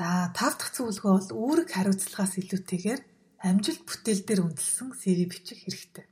За 0.00 0.32
тав 0.32 0.56
дахь 0.56 0.72
зөвлөгөө 0.72 1.12
бол 1.12 1.60
үүрэг 1.60 1.76
хариуцлагаас 1.76 2.40
илүүтэйгээр 2.40 3.00
амжилт 3.44 3.84
бүтээл 3.84 4.24
дээр 4.24 4.40
үндэслэн 4.48 4.96
CV 4.96 5.28
бичих 5.28 5.60
хэрэгтэй. 5.60 6.08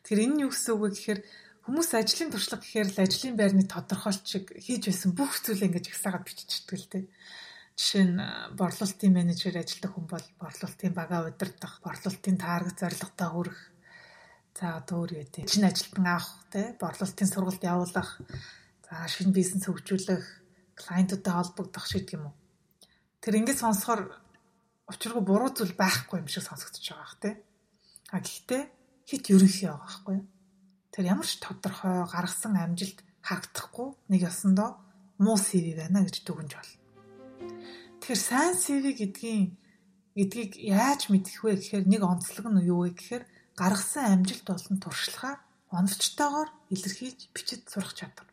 Тэгэхээр 0.00 0.24
энэ 0.24 0.32
нь 0.32 0.42
юу 0.48 0.50
гэсэн 0.56 0.72
үг 0.72 0.80
вэ 0.80 0.88
гэхээр 0.96 1.20
хүмүүс 1.68 1.90
ажлын 1.92 2.32
туршлага 2.32 2.64
гэхээр 2.64 2.88
л 2.88 3.02
ажлын 3.04 3.36
байрны 3.36 3.64
тодорхойлт 3.68 4.24
шиг 4.24 4.56
хийж 4.56 4.88
байсан 4.88 5.12
бүх 5.12 5.44
зүйлээ 5.44 5.68
ингэж 5.68 5.86
ихсаагаад 5.92 6.24
биччихдэг 6.24 6.78
л 6.80 6.88
дээ. 6.88 7.04
Жишээ 7.76 8.04
нь 8.08 8.20
борлуулалтын 8.56 9.12
менежер 9.12 9.60
ажилладаг 9.60 9.92
хүн 9.92 10.06
бол 10.08 10.26
борлуулалтын 10.40 10.92
багаа 10.96 11.20
удирдах, 11.28 11.84
борлуулалтын 11.84 12.36
таргет 12.40 12.80
зорилготой 12.80 13.28
хүрэх, 13.28 13.60
За 14.56 14.80
одоо 14.80 15.04
өөр 15.04 15.10
юу 15.16 15.24
гэдэг. 15.24 15.48
Шинэ 15.48 15.68
ажилтан 15.68 16.06
авах 16.08 16.28
те 16.52 16.76
борлуулалтын 16.80 17.28
сургалт 17.28 17.64
явуулах, 17.64 18.10
за 18.84 18.94
шинэ 19.08 19.32
бизнес 19.32 19.64
хөгжүүлэх, 19.64 20.24
клиентуудтай 20.76 21.32
холбогдох 21.32 21.88
шиг 21.88 22.08
юм 22.12 22.28
уу. 22.28 22.36
Тэр 23.22 23.38
ингэж 23.38 23.62
сонсохоор 23.62 24.18
учиргүй 24.90 25.22
буруу 25.22 25.54
зүйл 25.54 25.78
байхгүй 25.78 26.18
юм 26.20 26.26
шиг 26.26 26.42
сонсогдож 26.42 26.82
байгаа 26.82 27.06
бах 27.06 27.16
те. 27.22 27.30
А 28.10 28.18
гэхдээ 28.18 28.62
хит 29.06 29.30
ерөнхий 29.30 29.70
байгаа 29.70 29.86
байхгүй? 29.86 30.18
Тэр 30.90 31.04
ямар 31.06 31.26
ч 31.30 31.38
тодорхой 31.38 32.02
гаргасан 32.10 32.58
амжилт 32.58 32.98
харагдахгүй 33.22 33.88
нэг 34.10 34.20
ясандоо 34.26 34.82
муу 35.22 35.38
CV 35.38 35.78
байна 35.78 36.02
гэж 36.02 36.26
дүгнж 36.26 36.52
бол. 36.58 36.72
Тэгэхээр 38.02 38.20
сайн 38.26 38.58
CV 38.58 38.90
гэдгийн 38.98 39.54
гэдгийг 40.18 40.52
яаж 40.58 41.08
мэдэх 41.08 41.46
вэ 41.46 41.62
гэхээр 41.62 41.84
нэг 41.86 42.02
онцлог 42.02 42.50
нь 42.50 42.66
юу 42.66 42.84
вэ 42.84 42.98
гэхээр 42.98 43.24
гаргасан 43.54 44.18
амжилт 44.18 44.44
болон 44.50 44.76
туршлагаа 44.82 45.38
оновчтойгоор 45.70 46.50
илэрхийлж 46.74 47.20
бичиж 47.32 47.70
сурах 47.70 47.94
чадвар. 47.94 48.28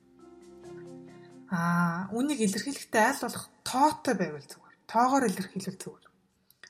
Аа, 1.53 2.12
үнийг 2.12 2.41
илэрхийлэхдээ 2.43 3.03
аль 3.05 3.24
болох 3.24 3.46
тоотой 3.63 4.15
байвал 4.19 4.43
зүгээр. 4.43 4.69
Тоогоор 4.89 5.29
илэрхийлвэл 5.29 5.77
зүгээр. 5.77 6.05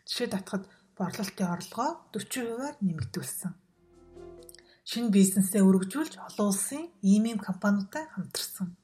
Жишээ 0.04 0.28
татахад 0.36 0.68
борлуулалтын 1.00 1.48
орлогоо 1.56 1.90
40%-аар 2.12 2.76
нэмэгдүүлсэн. 2.84 3.56
Шинэ 4.84 5.16
бизнесээ 5.16 5.64
өргөжүүлж 5.64 6.20
олон 6.28 6.48
улсын 6.52 6.84
ийм 7.00 7.24
ийм 7.32 7.40
компаниудтай 7.40 8.12
хамтарсан. 8.12 8.76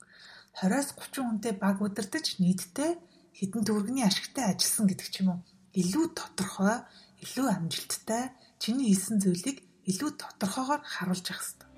20-аас 0.56 0.96
30 0.96 1.28
хүнтэй 1.28 1.54
баг 1.60 1.84
удирдах 1.84 2.24
нийтдээ 2.40 2.92
хэдэн 3.36 3.64
төгрөгийн 3.68 4.08
ашигтай 4.08 4.56
ажилласан 4.56 4.88
гэдэг 4.88 5.08
ч 5.12 5.16
юм 5.20 5.30
уу. 5.36 5.40
Илүү 5.76 6.06
тодорхой, 6.16 6.88
илүү 7.20 7.48
амжилттай 7.52 8.32
чиний 8.64 8.88
хийсэн 8.96 9.20
зүйлийг 9.20 9.60
илүү 9.84 10.16
тодорхойгоор 10.16 10.80
харуулж 10.80 11.26
явах 11.28 11.44
хэрэгтэй. 11.44 11.70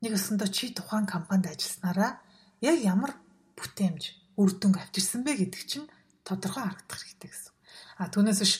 Нэг 0.00 0.12
өсөндөө 0.16 0.48
чи 0.48 0.72
тухайн 0.72 1.04
компанид 1.04 1.52
ажилласнараа 1.52 2.24
яг 2.64 2.76
ямар 2.80 3.12
бүтээмж, 3.60 4.02
үр 4.40 4.50
дүнг 4.56 4.80
авчирсан 4.80 5.20
бэ 5.20 5.36
гэдэг 5.44 5.62
чинь 5.68 5.86
тодорхой 6.26 6.62
харагдах 6.64 6.98
хэрэгтэй 7.02 7.30
гэсэн. 7.30 7.52
А 7.98 8.10
түүнээс 8.10 8.40
биш 8.42 8.54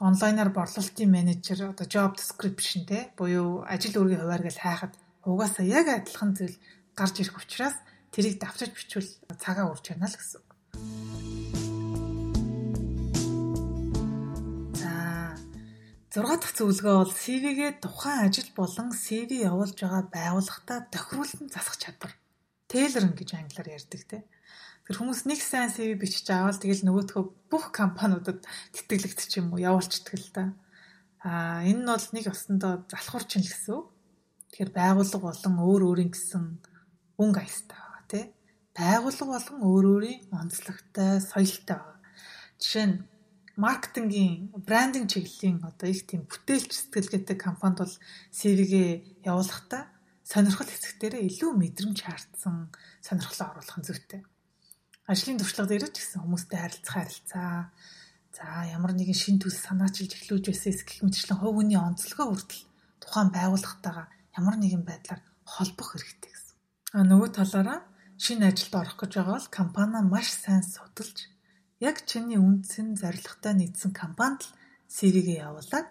онлайнаар 0.00 0.50
борлуулалтын 0.52 1.10
менежер 1.10 1.72
одоо 1.72 1.86
job 1.88 2.16
description 2.20 2.84
те 2.84 3.12
буюу 3.16 3.64
ажил 3.64 3.96
үүргийн 3.96 4.22
хуваар 4.22 4.44
гэж 4.44 4.56
хайхад 4.60 4.92
угаасаа 5.24 5.64
яг 5.64 5.86
адилхан 5.88 6.36
зүйл 6.36 6.56
гарч 6.94 7.14
ирэх 7.24 7.40
учраас 7.40 7.76
тэрийг 8.12 8.36
давчиж 8.40 8.70
бичвэл 8.76 9.10
цагаа 9.40 9.72
урж 9.72 9.84
яана 9.92 10.08
л 10.08 10.16
гэсэн. 10.16 10.44
6 16.16 16.40
дахь 16.40 16.56
зөвлөгөө 16.56 16.96
бол 16.96 17.12
CV-гээ 17.12 17.72
тухайн 17.84 18.24
ажил 18.24 18.48
болон 18.56 18.88
CV 18.96 19.44
явуулж 19.44 19.76
байгаа 19.76 20.08
байгууллагатаа 20.08 20.88
тохируулан 20.88 21.52
засах 21.52 21.76
чадвар. 21.76 22.16
Tailoring 22.72 23.12
гэж 23.12 23.36
англиар 23.36 23.68
ярьдаг 23.76 24.02
те. 24.08 24.24
Тэр 24.86 25.02
хүмүүс 25.02 25.26
нэг 25.26 25.42
сайн 25.42 25.66
CV 25.74 25.98
бичиж 25.98 26.30
аваад 26.30 26.62
тэгэл 26.62 26.86
нөгөөдхөө 26.86 27.50
бүх 27.50 27.74
компаниудад 27.74 28.46
тэтгэлэгдчих 28.70 29.42
юм 29.42 29.50
уу 29.50 29.58
явуулчихдаг 29.58 30.14
л 30.14 30.30
та. 30.30 30.42
Аа 31.26 31.66
энэ 31.66 31.82
нь 31.82 31.90
бол 31.90 32.06
нэг 32.14 32.30
өсөндөө 32.30 32.72
залхуурчин 32.94 33.42
л 33.42 33.50
гэсэн. 33.50 33.82
Тэгэхээр 34.54 34.70
байгууллага 34.70 35.26
болон 35.26 35.54
өөр 35.58 35.82
өөрийн 35.90 36.10
гэсэн 36.14 36.44
өнгө 37.18 37.40
аястай 37.42 37.74
байгаа 37.82 38.04
тий. 38.06 38.24
Байгууллага 38.78 39.32
болон 39.34 39.58
өөр 39.66 39.84
өөрийн 39.90 40.20
онцлогтой, 40.30 41.18
соёлтой 41.18 41.76
байгаа. 41.82 41.98
Жишээ 42.62 42.86
нь 42.86 42.96
маркетингийн 43.58 44.54
брендинг 44.54 45.10
чиглэлийн 45.10 45.66
одоо 45.66 45.90
их 45.90 46.06
тийм 46.06 46.30
бүтээлч 46.30 46.70
сэтгэлгээтэй 46.70 47.34
компанид 47.34 47.82
бол 47.82 47.94
CV-гээ 48.38 49.26
явуулахдаа 49.26 49.90
сонирхол 50.22 50.70
хэсэгтэрээ 50.70 51.26
илүү 51.26 51.50
мэдрэмж 51.58 51.98
хаардсан 52.06 52.70
сонирхлоо 53.02 53.50
оруулах 53.50 53.78
нь 53.82 53.88
зүйтэй. 53.90 54.22
Ажлын 55.06 55.38
туршлага 55.38 55.70
дээр 55.70 55.86
ч 55.94 56.02
гэсэн 56.02 56.22
хүмүүстэй 56.26 56.58
харилцах 56.58 56.94
харилцаа 56.98 57.70
за 58.34 58.44
ямар 58.74 58.92
нэгэн 58.98 59.14
шин 59.14 59.38
төс 59.38 59.56
санаачилж 59.62 60.12
эхлүүлж 60.18 60.44
байсан 60.50 60.74
гэх 60.82 61.06
мэтчлэн 61.06 61.38
хувь 61.38 61.56
хүний 61.62 61.78
онцлогоо 61.78 62.26
хүртэл 62.34 62.66
тухайн 62.98 63.30
байгууллагатайгаа 63.30 64.06
ямар 64.34 64.56
нэгэн 64.58 64.82
байдлаар 64.82 65.22
холбох 65.46 65.88
хэрэгтэй 65.94 66.32
гэсэн. 66.34 66.56
А 66.98 67.06
нөгөө 67.06 67.30
талаараа 67.38 67.80
шинэ 68.18 68.50
ажилд 68.50 68.74
орох 68.74 68.96
гэж 68.98 69.12
байгаа 69.14 69.34
бол 69.38 69.48
компани 69.54 69.98
маш 70.02 70.28
сайн 70.34 70.64
судалж 70.66 71.30
яг 71.78 71.96
чиний 72.10 72.40
үндсэн 72.42 72.98
зорилготой 73.00 73.54
нийцсэн 73.56 73.92
компанид 73.94 74.42
л 74.42 74.54
CV-гээ 74.90 75.46
явуулаад 75.46 75.86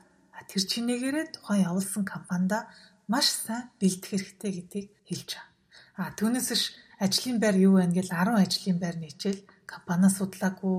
тэр 0.49 0.63
чинээгээрээ 0.71 1.25
тухайн 1.39 1.65
явуулсан 1.69 2.03
компанида 2.03 2.67
маш 3.07 3.27
сайн 3.31 3.71
бэлдэх 3.79 4.09
хэрэгтэй 4.11 4.51
гэдгийг 4.53 4.87
хэлж 5.07 5.29
байгаа. 5.39 5.49
А 5.95 6.11
түүнээс 6.17 6.47
биш 6.51 6.63
ажлын 6.99 7.37
байр 7.43 7.55
юу 7.67 7.73
байна 7.79 7.93
гэж 7.97 8.07
10 8.11 8.43
ажлын 8.43 8.77
байр 8.79 8.95
нийчээл 8.99 9.41
компаниа 9.65 10.09
судлаагүй 10.09 10.77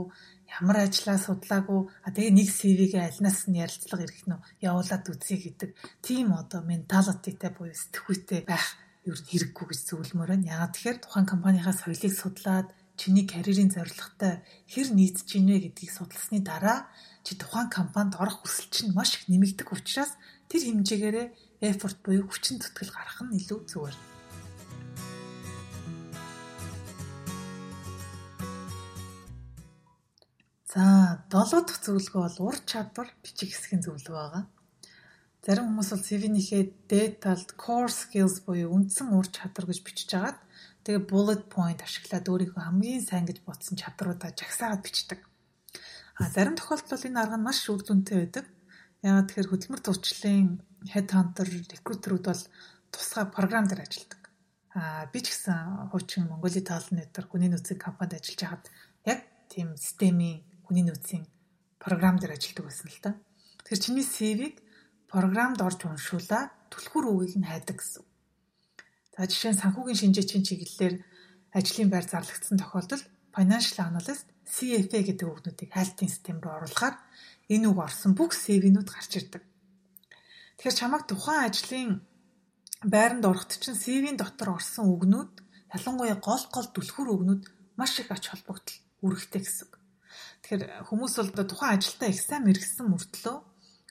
ямар 0.57 0.77
ажиллаа 0.87 1.19
судлаагүй 1.19 1.81
а 2.07 2.09
тэгээ 2.15 2.33
нэг 2.39 2.49
CV-гээ 2.59 3.03
альнаас 3.09 3.39
нь 3.51 3.61
ярилцлага 3.65 4.07
ирэх 4.07 4.25
нь 4.25 4.39
явуулаад 4.63 5.05
үзье 5.11 5.37
гэдэг 5.43 5.71
тийм 6.07 6.33
одоо 6.33 6.61
менталититэй 6.63 7.51
буюу 7.53 7.75
сэтгхүйтэй 7.75 8.41
байх 8.47 8.67
ер 9.05 9.19
нь 9.19 9.29
хэрэггүй 9.31 9.67
гэж 9.71 9.81
зөвлөмөр 9.87 10.31
байна. 10.33 10.51
Яагаад 10.55 10.75
тэгэхээр 10.75 10.99
тухайн 11.03 11.27
компанийхаа 11.27 11.75
соёлыг 11.75 12.15
судлаад 12.15 12.69
чиний 12.97 13.27
карьерийн 13.29 13.71
зорилготой 13.71 14.43
хэр 14.73 14.89
нийцж 14.97 15.29
гинэ 15.29 15.61
гэдгийг 15.63 15.93
судалсны 15.95 16.41
дараа 16.41 16.89
чи 17.23 17.37
тухайн 17.37 17.69
компанид 17.69 18.17
орох 18.17 18.43
хүсэл 18.43 18.73
чинь 18.73 18.97
маш 18.97 19.15
их 19.15 19.29
нэмэгдэх 19.29 19.69
учраас 19.71 20.17
тэр 20.49 20.63
хэмжээгээрээ 20.65 21.27
effort 21.71 21.99
буюу 22.03 22.25
хүчин 22.27 22.57
зүтгэл 22.59 22.95
гаргах 22.97 23.21
нь 23.27 23.37
илүү 23.39 23.61
зүгээр. 23.69 24.16
За, 30.77 31.25
долоо 31.33 31.65
дахь 31.65 31.81
зөвлөгөө 31.81 32.21
бол 32.21 32.53
ур 32.53 32.57
чадвар 32.69 33.09
бичих 33.25 33.57
хэсгийн 33.57 33.81
зөвлөгөө 33.81 34.13
байгаа. 34.13 34.45
Зарим 35.41 35.73
хүмүүс 35.73 35.89
бол 35.97 36.05
CV-нийхээ 36.05 36.63
detailed 36.91 37.51
core 37.57 37.89
skills 37.89 38.45
буюу 38.45 38.77
үндсэн 38.77 39.09
ур 39.17 39.25
чадвар 39.25 39.73
гэж 39.73 39.81
бичиж 39.81 40.11
агаад 40.13 40.37
Тэгээ 40.87 41.03
bullet 41.11 41.43
point 41.51 41.83
ашиглаад 41.83 42.31
өөрийнхөө 42.31 42.63
хамгийн 42.63 43.03
сайн 43.03 43.27
гэж 43.27 43.43
бодсон 43.43 43.75
чадруудаа 43.75 44.31
жагсаагаад 44.39 44.87
бичдэг. 44.87 45.19
А 46.15 46.31
зарим 46.31 46.55
тохиолдолд 46.55 47.03
энэ 47.11 47.19
арга 47.19 47.35
нь 47.35 47.43
маш 47.43 47.67
үр 47.67 47.83
дүнтэй 47.83 48.23
байдаг. 48.23 48.47
Яагаад 49.03 49.27
тэгэхээр 49.27 49.51
хөдөлмөр 49.51 49.83
зурчлалын 49.83 50.63
headhunter, 50.87 51.49
recruiter-үүд 51.75 52.25
бол 52.31 52.43
тусгай 52.95 53.27
програм 53.35 53.67
дээр 53.67 53.83
ажилладаг. 53.83 54.23
А 54.79 55.11
би 55.11 55.19
ч 55.27 55.35
гэсэн 55.35 55.91
хуучин 55.91 56.31
Монголын 56.31 56.63
таалны 56.63 57.03
өдөр 57.03 57.27
хүний 57.27 57.51
нөөцийн 57.51 57.83
компанид 57.83 58.23
ажиллаж 58.23 58.41
байхад 58.47 58.65
яг 59.11 59.21
тийм 59.51 59.75
системийн 59.75 60.47
хүний 60.67 60.85
нөөцийн 60.85 61.25
програм 61.79 62.19
дээр 62.19 62.35
ажилладаг 62.35 62.65
байсан 62.67 62.91
л 62.91 63.01
та. 63.03 63.11
Тэгэхээр 63.63 63.85
чиний 63.87 64.07
CV-г 64.07 64.55
програмд 65.07 65.63
орж 65.63 65.81
уншуулаа 65.87 66.51
түлхүүр 66.71 67.07
үгийг 67.07 67.39
нь 67.39 67.49
хайдаг 67.49 67.79
гэсэн. 67.79 68.05
За 69.15 69.25
жишээ 69.31 69.53
нь 69.55 69.61
санхүүгийн 69.63 70.01
шинжээчийн 70.03 70.45
чиглэлээр 70.45 70.95
ажлын 71.57 71.89
байр 71.89 72.07
зарлагдсан 72.11 72.59
тохиолдолд 72.59 73.05
financial 73.35 73.79
analyst 73.89 74.27
CFA 74.45 75.01
гэдэг 75.07 75.27
үгнүүдийг 75.27 75.71
хайлтын 75.73 76.11
систем 76.11 76.39
рүү 76.43 76.53
оруулахаар 76.53 76.97
энэ 77.55 77.67
үг 77.71 77.79
орсон 77.87 78.13
бүх 78.19 78.35
CV-нүүд 78.35 78.89
гарч 78.91 79.13
ирдэг. 79.19 79.43
Тэгэхээр 80.59 80.79
чамайг 80.79 81.05
тухайн 81.07 81.47
ажлын 81.47 81.91
байранд 82.85 83.25
орохт 83.31 83.57
чинь 83.63 83.79
CV-ийн 83.79 84.19
дотор 84.19 84.57
орсон 84.57 84.87
үгнүүд 84.95 85.33
ялангуяа 85.75 86.19
гол 86.21 86.45
гол 86.55 86.69
түлхүүр 86.75 87.09
үгнүүд 87.15 87.43
маш 87.79 87.93
их 88.01 88.11
ач 88.11 88.25
холбогдол 88.31 88.77
үүрэгтэй 89.05 89.43
гэсэн. 89.43 89.69
Тэгэхээр 90.47 90.87
хүмүүс 90.87 91.15
бол 91.19 91.43
тухайн 91.43 91.75
ажилдаа 91.75 92.07
их 92.15 92.23
сайн 92.23 92.47
мэрэгсэн 92.47 92.87
мөртлөө 92.87 93.37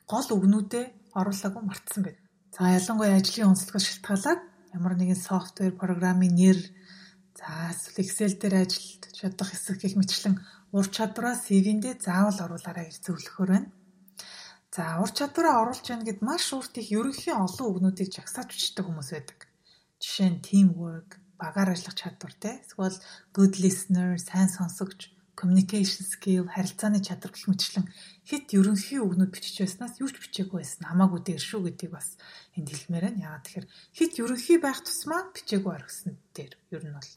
гол 0.07 0.29
үгнүүдээ 0.39 0.85
оруулаагүй 1.11 1.63
мартсан 1.67 2.01
байна. 2.07 2.23
За 2.55 2.71
ялангуяа 2.71 3.19
ажлын 3.19 3.51
онцлогоос 3.51 3.83
шалтгаалаад 3.83 4.41
ямар 4.71 4.95
нэгэн 4.95 5.19
софтвер 5.19 5.75
програмын 5.75 6.31
нэр 6.31 6.55
за 7.35 7.75
эсвэл 7.75 7.99
Excel 8.07 8.39
дээр 8.39 8.55
ажиллаж 8.63 9.03
чадах 9.19 9.51
хэсэг 9.51 9.83
гэх 9.83 9.99
мэтчлэн 9.99 10.39
ур 10.71 10.87
чадвараа 10.87 11.35
CV-ндээ 11.35 11.99
заавал 11.99 12.39
оруулаарай 12.47 12.87
гэж 12.87 13.03
зөвлөхөр 13.03 13.49
байна. 13.51 13.69
За 14.71 15.03
ур 15.03 15.11
чадвараа 15.11 15.59
оруулж 15.59 15.83
яана 15.91 16.07
гэд 16.07 16.23
маш 16.23 16.55
урт 16.55 16.79
их 16.79 16.87
ерөнхий 16.95 17.35
олон 17.35 17.67
үгнүүдийг 17.67 18.15
жагсааж 18.15 18.55
бичдэг 18.55 18.87
хүмүүс 18.87 19.11
байдаг. 19.11 19.39
Жишээ 19.99 20.29
нь 20.31 20.39
teamwork, 20.39 21.19
багаар 21.35 21.75
ажиллах 21.75 21.99
чадвар 21.99 22.31
те 22.39 22.63
эсвэл 22.63 22.95
good 23.35 23.59
listener, 23.59 24.15
сайн 24.15 24.47
сонсогч, 24.47 25.14
communication 25.35 26.03
skill, 26.07 26.47
харилцааны 26.47 26.99
чадвар 27.03 27.31
гэх 27.35 27.47
мэтчлэн 27.51 27.85
хит 28.23 28.55
ерөнхий 28.55 28.99
үгнүүд 29.03 29.31
бичиж 29.35 29.61
байснаас 29.61 29.99
юу 30.01 30.09
ч 30.09 30.17
бичээгүй 30.23 30.63
байсан 30.63 30.87
хамаагүй 30.89 31.21
дээр 31.23 31.43
шүү 31.43 31.61
гэдгийг 31.67 31.93
бас 31.93 32.17
энд 32.57 32.71
хэлмээр 32.71 33.05
байна. 33.11 33.23
Яагаад 33.27 33.45
тэгэхээр 33.45 33.67
хит 33.93 34.13
ерөнхий 34.19 34.57
байх 34.63 34.79
тусмаа 34.81 35.21
бичээгүй 35.35 35.73
аргасан 35.75 36.15
дээр 36.33 36.53
ер 36.71 36.83
нь 36.87 36.95
бол. 36.95 37.11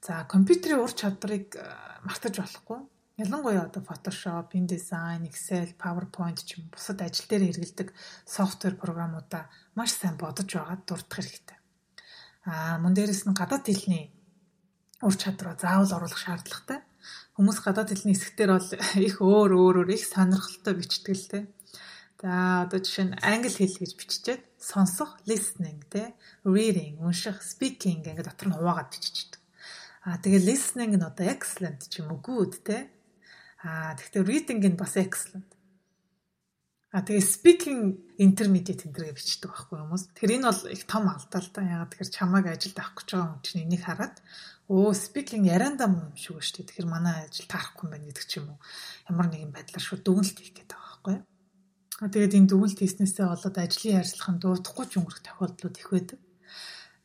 За 0.00 0.24
компьютерийн 0.24 0.82
ур 0.82 0.92
чадварыг 0.92 1.54
мартаж 2.02 2.34
болохгүй 2.40 2.80
Ялангуяа 3.18 3.64
одоо 3.66 3.82
Photoshop, 3.82 4.54
InDesign, 4.54 5.26
Excel, 5.26 5.74
PowerPoint 5.74 6.38
ч 6.46 6.54
юм 6.54 6.70
бусад 6.70 7.02
ажил 7.02 7.26
дээр 7.26 7.50
хэрэгэлдэг 7.50 7.90
софтвер 8.22 8.78
програмуудаа 8.78 9.50
маш 9.74 9.90
сайн 9.90 10.14
бодож 10.14 10.46
байгаад 10.46 10.86
дурдах 10.86 11.18
хэрэгтэй. 11.18 11.58
Аа 12.46 12.78
мөн 12.78 12.94
дээрэс 12.94 13.26
нь 13.26 13.34
гадаад 13.34 13.66
хэлний 13.66 14.14
ур 15.02 15.14
чадвараа 15.18 15.58
заавал 15.58 15.96
оруулах 15.98 16.22
шаардлагатай. 16.22 16.78
Хүмүүс 17.38 17.62
гадаад 17.62 17.94
хэлний 17.94 18.18
хэсгээр 18.18 18.50
бол 18.50 18.70
их 19.06 19.22
өөр 19.22 19.50
өөрөөр 19.54 19.94
их 19.94 20.02
сонирхолтой 20.10 20.74
бичдэг 20.74 21.14
л 21.14 21.30
те. 21.30 21.40
За 22.18 22.66
одоо 22.66 22.82
жишээ 22.82 23.14
нь 23.14 23.18
англи 23.22 23.54
хэл 23.54 23.78
гэж 23.78 23.92
биччихэд 23.94 24.42
сонсох 24.58 25.22
listening 25.22 25.78
те 25.86 26.18
reading 26.42 26.98
унших 26.98 27.38
speaking 27.46 28.02
ингээд 28.02 28.26
дотор 28.26 28.50
нь 28.50 28.56
хуваагаад 28.58 28.90
биччихдэг. 28.90 29.38
Аа 30.02 30.18
тэгээ 30.18 30.50
listening 30.50 30.98
нь 30.98 31.06
одоо 31.06 31.30
excellent 31.30 31.86
ч 31.86 32.02
юм 32.02 32.10
уу 32.10 32.18
good 32.18 32.58
те 32.66 32.90
Аа 33.62 33.94
тэгтээ 33.94 34.26
reading 34.26 34.58
нь 34.58 34.74
бас 34.74 34.98
excellent. 34.98 35.46
А 36.88 37.04
тэгээ 37.04 37.20
speaking 37.20 37.80
intermediate 38.16 38.88
энэ 38.88 38.96
төргээ 38.96 39.16
бичдэг 39.20 39.52
байхгүй 39.52 39.76
хүмүүс. 39.76 40.04
Тэр 40.16 40.40
энэ 40.40 40.48
бол 40.48 40.62
их 40.72 40.82
том 40.88 41.04
алдаа 41.12 41.40
л 41.44 41.50
да. 41.52 41.60
Ягаад 41.60 41.92
тэгэхээр 41.92 42.16
чамайг 42.16 42.46
ажилд 42.48 42.78
авах 42.80 42.96
гэж 42.96 43.08
байгаа 43.12 43.28
хүн 43.28 43.44
чинь 43.44 43.62
энийг 43.68 43.82
хараад 43.84 44.16
өө 44.72 44.96
speaking 44.96 45.44
яриандаа 45.44 45.88
муу 45.92 46.08
юм 46.08 46.16
шүү 46.16 46.64
дээ. 46.64 46.68
Тэгэхээр 46.72 46.88
манай 46.88 47.28
ажил 47.28 47.44
таарахгүй 47.44 47.84
юм 47.84 47.92
байна 47.92 48.08
гэдэг 48.08 48.24
ч 48.24 48.32
юм 48.40 48.56
уу. 48.56 48.60
Ямар 49.04 49.28
нэгэн 49.28 49.52
байдлаар 49.52 49.84
шууд 49.84 50.00
дүгнэлт 50.00 50.38
хийх 50.40 50.56
гэдэг 50.56 50.76
байгаа 50.80 50.88
байхгүй. 50.96 51.16
А 52.00 52.08
тэгээд 52.08 52.36
энэ 52.40 52.48
дүгнэлт 52.48 52.78
хийснээсээ 52.80 53.26
болоод 53.28 53.56
ажлын 53.60 53.96
ярилцлага 54.00 54.32
нь 54.32 54.40
дуутахгүй 54.40 54.86
ч 54.88 54.92
өнгөрөх 54.96 55.22
тохиолдлууд 55.28 55.76
их 55.76 55.88
байдаг. 55.92 56.18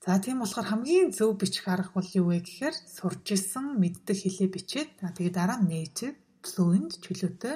За 0.04 0.20
тийм 0.20 0.44
болохоор 0.44 0.68
хамгийн 0.68 1.12
зөв 1.12 1.36
бичих 1.40 1.68
арга 1.68 1.92
бол 1.96 2.08
юу 2.20 2.32
вэ 2.32 2.44
гэхээр 2.44 2.76
сурж 2.76 3.24
исэн 3.36 3.80
мэддэг 3.80 4.16
хэлээ 4.20 4.50
бичээд 4.52 4.90
тэгээд 5.00 5.36
дараа 5.40 5.60
нь 5.64 5.72
native 5.72 6.16
fluent 6.44 7.00
чөлөөтэй 7.04 7.56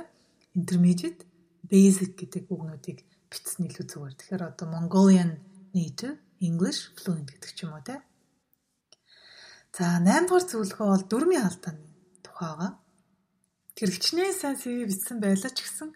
intermediate 0.56 1.28
basic 1.72 2.16
гэдэг 2.20 2.50
үгнүүдийг 2.50 3.00
бичсэн 3.32 3.68
илүү 3.68 3.86
зүгээр. 3.92 4.16
Тэгэхээр 4.18 4.44
одоо 4.48 4.68
Mongolian 4.72 5.32
native 5.76 6.18
English 6.40 6.92
fluent 6.96 7.28
гэдэг 7.28 7.52
ч 7.54 7.60
юм 7.68 7.76
уу 7.76 7.84
те. 7.84 8.02
За 9.76 10.02
8 10.02 10.26
дугаар 10.26 10.46
зөвлөгөө 10.48 10.88
бол 10.90 11.06
дөрмийн 11.12 11.46
алдааны 11.46 11.84
тухайга. 12.26 12.80
Тэр 13.78 13.90
хичнээн 13.94 14.34
сайн 14.34 14.58
CV 14.58 14.90
бичсэн 14.90 15.22
байлаа 15.22 15.52
ч 15.54 15.62
гэсэн 15.62 15.90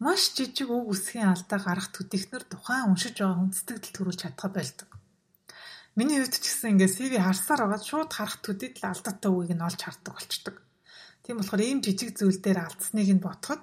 маш 0.00 0.32
жижиг 0.32 0.72
үг 0.72 0.88
үсгийн 0.88 1.28
алдаа 1.28 1.60
гарах 1.60 1.92
төдийхнэр 1.92 2.44
тухайн 2.48 2.88
уншиж 2.88 3.20
байгаа 3.20 3.36
хүн 3.36 3.52
сэтгэл 3.52 3.92
төрүүлж 3.92 4.20
чадхаа 4.24 4.50
байлдаг. 4.52 4.88
Миний 5.98 6.16
хувьд 6.16 6.40
ч 6.40 6.48
гэсэн 6.48 6.80
ингээд 6.80 6.96
CV 6.96 7.12
харсаар 7.20 7.60
байгаа 7.68 7.84
шууд 7.84 8.10
харах 8.16 8.40
төдийд 8.40 8.80
л 8.80 8.88
алдаатай 8.88 9.28
үгийг 9.28 9.52
нь 9.52 9.66
олж 9.68 9.80
хардаг 9.84 10.12
болчдөг. 10.16 10.56
Тийм 11.20 11.36
болохоор 11.36 11.60
ийм 11.60 11.84
жижиг 11.84 12.16
зүйл 12.16 12.40
дээр 12.40 12.64
алдсныг 12.64 13.08
нь 13.12 13.20
ботход 13.20 13.60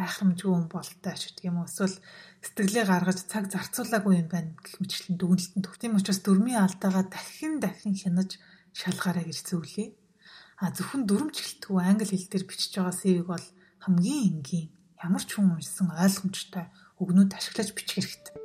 хайхрамжгүй 0.00 0.50
юм 0.56 0.66
болтой 0.72 1.14
ч 1.20 1.36
гэх 1.36 1.52
юм 1.52 1.60
эсвэл 1.68 1.96
сэтгэлээ 2.40 2.84
гаргаж 2.88 3.18
цаг 3.28 3.52
зарцуулаагүй 3.52 4.24
юм 4.24 4.28
байна 4.32 4.56
гэх 4.64 4.80
мэтлэн 4.80 5.16
дүгнэлтэн 5.20 5.60
төгс. 5.60 5.80
Тийм 5.80 5.96
учраас 6.00 6.20
дөрмийн 6.24 6.64
алдаагаа 6.64 7.04
дахин 7.12 7.60
дахин 7.60 7.94
хянаж 7.94 8.40
шалгаарай 8.72 9.28
гэж 9.28 9.38
зөвлөе. 9.44 9.92
А 10.60 10.72
зөвхөн 10.72 11.04
дүрмжгэлтгүй 11.04 11.80
англи 11.84 12.08
хэл 12.08 12.28
дээр 12.32 12.44
бичиж 12.48 12.72
байгаа 12.76 12.96
CV-г 12.96 13.28
бол 13.28 13.46
хамгийн 13.84 14.24
энгийн 14.40 14.68
ямар 15.04 15.24
ч 15.24 15.36
хүн 15.36 15.56
уншсан 15.56 15.88
ойлгомжтой 15.96 16.66
өгнүүд 17.00 17.32
ашиглаж 17.32 17.68
бичих 17.72 18.04
хэрэгтэй. 18.04 18.36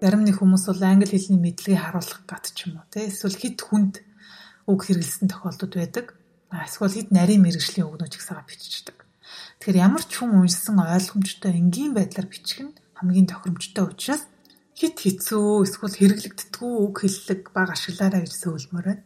Зарим 0.00 0.24
нэг 0.24 0.36
хүмүүс 0.40 0.64
бол 0.68 0.84
англи 0.84 1.08
хэлний 1.16 1.40
мэдлэгийг 1.40 1.80
харуулах 1.80 2.20
гат 2.28 2.52
ч 2.52 2.68
юм 2.68 2.80
уу 2.80 2.88
те 2.92 3.08
эсвэл 3.08 3.36
хит 3.36 3.60
хүнд 3.64 4.04
үг 4.68 4.80
хэрэглэсэн 4.84 5.28
тохиолдод 5.32 5.72
байдаг. 5.72 6.06
Эсвэл 6.52 6.96
хэд 6.96 7.08
нарийн 7.16 7.40
мэрэгжлийн 7.44 7.88
өгнөж 7.88 8.12
ихсаага 8.20 8.44
биччихдэг. 8.44 8.99
Тэгэхээр 9.60 9.76
ямар 9.76 10.00
ч 10.08 10.16
хүн 10.16 10.40
уншсан 10.40 10.80
ойлгомжтой 10.80 11.52
энгийн 11.52 11.92
байдлаар 11.92 12.32
бичих 12.32 12.64
нь 12.64 12.72
хамгийн 12.96 13.28
тохиромжтой 13.28 13.92
учраас 13.92 14.24
хит 14.72 14.96
хэцүү 15.04 15.68
эсвэл 15.68 16.00
хэрэглэгддэггүй 16.00 16.72
үг 16.80 16.96
хэллэг 17.04 17.52
баг 17.52 17.76
ашиглаарай 17.76 18.24
гэж 18.24 18.32
зөвлөмөр 18.40 18.86
байна. 18.88 19.04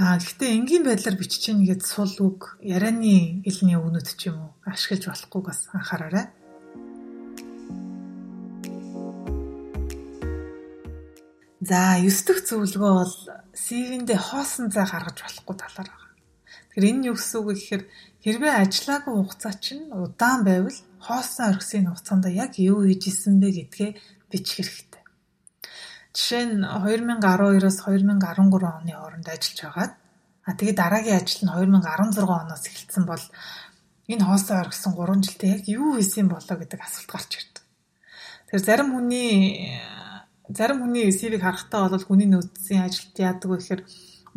Аа 0.00 0.16
гэхдээ 0.16 0.56
энгийн 0.56 0.84
байдлаар 0.88 1.16
бичиж 1.20 1.52
нэгэд 1.52 1.84
сул 1.84 2.08
үг 2.24 2.56
ярианы 2.64 3.44
хэлний 3.44 3.76
өгнөд 3.76 4.08
ч 4.16 4.32
юм 4.32 4.48
уу 4.48 4.50
ашиглаж 4.64 5.04
болохгүй 5.12 5.42
бас 5.44 5.68
анхаараарай. 5.76 6.26
За 11.60 12.00
9 12.00 12.08
дахь 12.08 12.48
зөвлөгөө 12.48 12.92
бол 12.96 13.16
CV-ндээ 13.52 14.16
хоосон 14.16 14.72
зай 14.72 14.88
гаргаж 14.88 15.20
болохгүй 15.20 15.56
талаар 15.60 15.92
байна. 15.92 16.09
Тэгэхээр 16.70 16.90
энэ 16.90 17.06
юу 17.10 17.16
гэсэн 17.18 17.38
үг 17.42 17.48
гэхээр 17.58 17.82
хэрвээ 18.22 18.54
ажиллаагүй 18.62 19.14
хугацаа 19.18 19.54
чинь 19.58 19.90
удаан 19.90 20.46
байвал 20.46 20.78
хоосон 21.02 21.44
орхисын 21.50 21.90
хугацаанд 21.90 22.30
яг 22.30 22.54
юу 22.62 22.86
хийж 22.86 23.10
исэн 23.10 23.42
бэ 23.42 23.48
гэдгээ 23.50 23.90
бичих 24.30 24.56
хэрэгтэй. 24.62 25.02
Жишээ 26.14 26.44
нь 26.46 26.62
2012-оос 26.62 27.78
2013 27.82 28.54
оны 28.54 28.92
хооронд 28.94 29.26
ажиллаж 29.26 29.58
байгаад 29.66 29.92
а 30.46 30.50
тэгээ 30.54 30.76
дараагийн 30.78 31.18
ажил 31.18 31.42
нь 31.42 31.52
2016 31.54 32.22
оноос 32.22 32.64
эхэлсэн 32.70 33.04
бол 33.06 33.24
энэ 34.06 34.26
хоосон 34.26 34.56
орхисон 34.62 34.92
3 34.94 35.26
жилдээ 35.26 35.50
яг 35.58 35.62
юу 35.66 35.98
хийсэн 35.98 36.26
болоо 36.30 36.56
гэдэг 36.58 36.80
асуулт 36.82 37.10
гарч 37.10 37.30
ирдэг. 37.38 37.64
Тэгэхээр 38.46 38.66
зарим 38.66 38.88
хүний 38.94 39.74
зарим 40.50 40.78
хүний 40.82 41.10
CV-г 41.14 41.42
харахтаа 41.42 41.90
бол 41.90 42.06
хүний 42.06 42.26
нөөцийн 42.30 42.82
ажилт 42.86 43.14
яадаг 43.18 43.48
вэ 43.50 43.58
гэхээр 43.58 43.82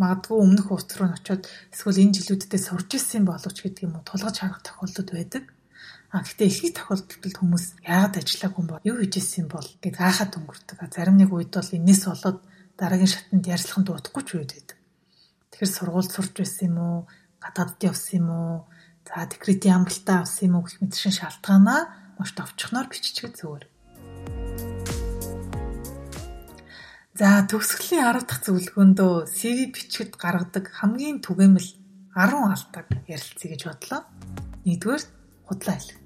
магадгүй 0.01 0.37
өмнөх 0.41 0.67
утас 0.73 0.97
руу 0.97 1.13
очиод 1.13 1.45
эсвэл 1.73 2.01
энэ 2.01 2.15
жилүүдэд 2.17 2.53
сурж 2.57 2.89
ирсэн 2.97 3.23
боловч 3.25 3.57
гэдэг 3.61 3.85
юм 3.85 3.97
уу 3.97 4.03
тулгаж 4.07 4.35
харах 4.41 4.61
тохиолдол 4.65 5.09
байдаг. 5.13 5.43
А 6.13 6.21
гэхдээ 6.21 6.49
ихэнх 6.49 6.75
тохиолдолд 6.77 7.37
хүмүүс 7.37 7.65
яагаад 7.85 8.15
ажиллаагүй 8.21 8.61
юм 8.61 8.69
бол 8.69 8.85
юу 8.85 8.97
хийж 9.01 9.13
ирсэн 9.17 9.47
бол 9.49 9.69
гэж 9.81 9.93
гайхаад 9.97 10.33
өнгөрдөг. 10.37 10.77
Зарим 10.93 11.17
нэг 11.17 11.29
үед 11.33 11.51
бол 11.53 11.69
энэс 11.73 12.01
болоод 12.05 12.39
дараагийн 12.77 13.11
шатанд 13.13 13.45
ярьцлахын 13.49 13.85
дуудахгүй 13.85 14.23
ч 14.25 14.29
үед 14.37 14.51
байдаг. 14.53 14.77
Тэгэхээр 15.49 15.73
сургууль 15.73 16.09
сурч 16.09 16.33
байсан 16.37 16.65
юм 16.69 16.77
уу? 16.77 16.97
Гадаадд 17.41 17.81
явсан 17.81 18.17
юм 18.21 18.29
уу? 18.29 18.53
За 19.05 19.25
декретийн 19.25 19.81
амралтаа 19.81 20.21
авсан 20.21 20.45
юм 20.49 20.55
уу 20.57 20.65
гэх 20.65 20.81
мэт 20.81 20.93
шин 20.97 21.13
шалтгаанаа 21.13 21.81
маш 22.17 22.29
товчхоноор 22.37 22.87
биччихээ 22.89 23.33
зүгээр. 23.33 23.72
За 27.13 27.45
төгсгөлийн 27.45 28.09
10 28.09 28.25
дахь 28.25 28.41
зөвлөгөөндөө 28.41 29.29
CV 29.29 29.69
бичгэд 29.69 30.17
гаргадаг 30.17 30.65
хамгийн 30.73 31.21
түгээмэл 31.21 31.69
10 32.17 32.33
алдааг 32.41 32.89
ярилцъя 33.05 33.53
гэж 33.53 33.61
бодлоо. 33.69 34.01
Нэгдүгээр 34.65 35.03
худлаа 35.45 35.75
хэлэх. 35.77 35.99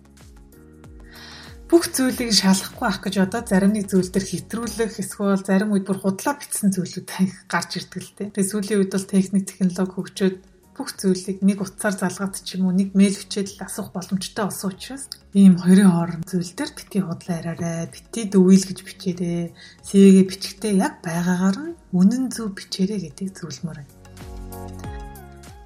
Бүх 1.72 1.84
зүйлийг 1.96 2.36
шалгахгүй 2.36 2.88
ах 2.92 3.00
гэж 3.00 3.16
одоо 3.24 3.40
зарим 3.48 3.72
нэг 3.72 3.88
зүйл 3.88 4.12
төр 4.12 4.26
хэтрүүлэх 4.28 5.00
эсвэл 5.00 5.40
зарим 5.48 5.72
үед 5.72 5.88
бүр 5.88 6.00
худлаа 6.04 6.36
бичсэн 6.36 6.76
зүйлүүд 6.76 7.08
гарч 7.48 7.72
ирдэг 7.80 8.04
л 8.04 8.12
дээ. 8.12 8.32
Тэгээ 8.36 8.52
сүүлийн 8.52 8.80
үед 8.84 8.92
бол 8.92 9.08
техник 9.08 9.48
технологи 9.48 9.96
хөгжөөд 9.96 10.36
бүх 10.78 10.94
зүйлийг 10.94 11.42
нэг 11.42 11.66
утсаар 11.66 11.98
залгаад 11.98 12.38
ч 12.46 12.62
юм 12.62 12.70
уу 12.70 12.74
нэг 12.78 12.94
мэйл 12.94 13.18
бичээд 13.18 13.58
л 13.58 13.66
асуух 13.66 13.90
боломжтой 13.98 14.46
болсон 14.46 14.70
учраас 14.78 15.10
ийм 15.34 15.58
хоёрын 15.58 15.90
хооронд 15.90 16.30
зүйл 16.30 16.54
дээр 16.54 16.72
бити 16.78 17.02
худлаа 17.02 17.36
яриарай, 17.42 17.90
бити 17.90 18.30
дөвийл 18.30 18.62
гэж 18.62 18.80
бичээрэй. 18.86 19.58
CV-гээ 19.82 20.26
бичихтэй 20.30 20.74
яг 20.78 21.02
байгаагаар 21.02 21.58
нь 21.58 21.78
үнэн 21.98 22.30
зөв 22.30 22.54
бичээрэй 22.54 23.10
гэдгийг 23.10 23.34
зөвлөмөр 23.34 23.78
байна. 23.82 23.94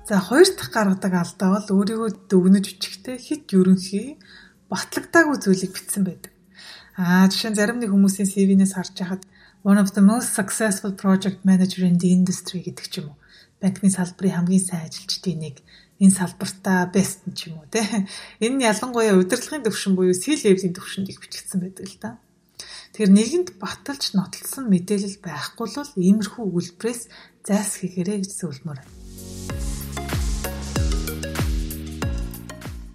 За 0.08 0.20
хоёр 0.24 0.48
дахь 0.48 0.72
гаргадаг 0.72 1.14
алдаа 1.14 1.50
бол 1.60 1.68
өөрийгөө 1.76 2.10
дүгнэж 2.32 2.66
өчгтэй 2.72 3.16
хит 3.20 3.52
ерөнхий 3.52 4.16
батлагдаагүй 4.72 5.38
зүйлийг 5.44 5.72
бичсэн 5.76 6.04
байдаг. 6.08 6.32
Аа 6.96 7.28
жишээ 7.28 7.52
нь 7.52 7.60
зарим 7.60 7.80
нэг 7.80 7.92
хүмүүсийн 7.92 8.32
CV-нээс 8.32 8.76
харж 8.76 8.96
байхад 8.96 9.24
one 9.64 9.80
of 9.80 9.92
the 9.96 10.04
most 10.04 10.36
successful 10.36 10.92
project 10.96 11.44
manager 11.44 11.84
in 11.88 11.96
the 12.00 12.10
industry 12.12 12.60
гэдэг 12.64 12.88
ч 12.92 12.96
юм 13.00 13.12
уу. 13.12 13.21
Банкны 13.62 13.94
салбарын 13.94 14.42
хамгийн 14.42 14.66
сайн 14.66 14.90
ажилчдын 14.90 15.38
нэг 15.38 15.62
энэ 16.02 16.18
салбартаа 16.18 16.90
best 16.90 17.22
ч 17.38 17.54
юм 17.54 17.62
уу 17.62 17.70
те. 17.70 17.86
Энэ 18.42 18.58
нь 18.58 18.66
ялангуяа 18.66 19.14
удирдлагын 19.22 19.62
төвшин 19.62 19.94
буюу 19.94 20.18
C-level-ийн 20.18 20.74
төвшөнд 20.74 21.14
их 21.14 21.22
бичигдсэн 21.22 21.62
байдаг 21.62 21.86
л 21.86 21.98
да. 22.02 22.18
Тэгэхээр 22.98 23.14
нэгэнд 23.14 23.50
баталж 23.62 24.18
нотолсон 24.18 24.66
мэдээлэл 24.66 25.22
байхгүй 25.22 25.68
бол 25.78 25.94
иймэрхүү 25.94 26.46
үйлдвэрээс 26.50 27.02
зайс 27.46 27.72
хийгэрэй 27.86 28.26
гэж 28.26 28.32
зөвлөмөр. 28.34 28.82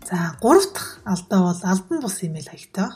За 0.03 0.35
гурав 0.43 0.67
дахь 0.75 0.99
алдаа 1.07 1.41
бол 1.55 1.63
албан 1.63 1.99
бус 2.03 2.27
имэйл 2.27 2.51
хаягтай. 2.51 2.91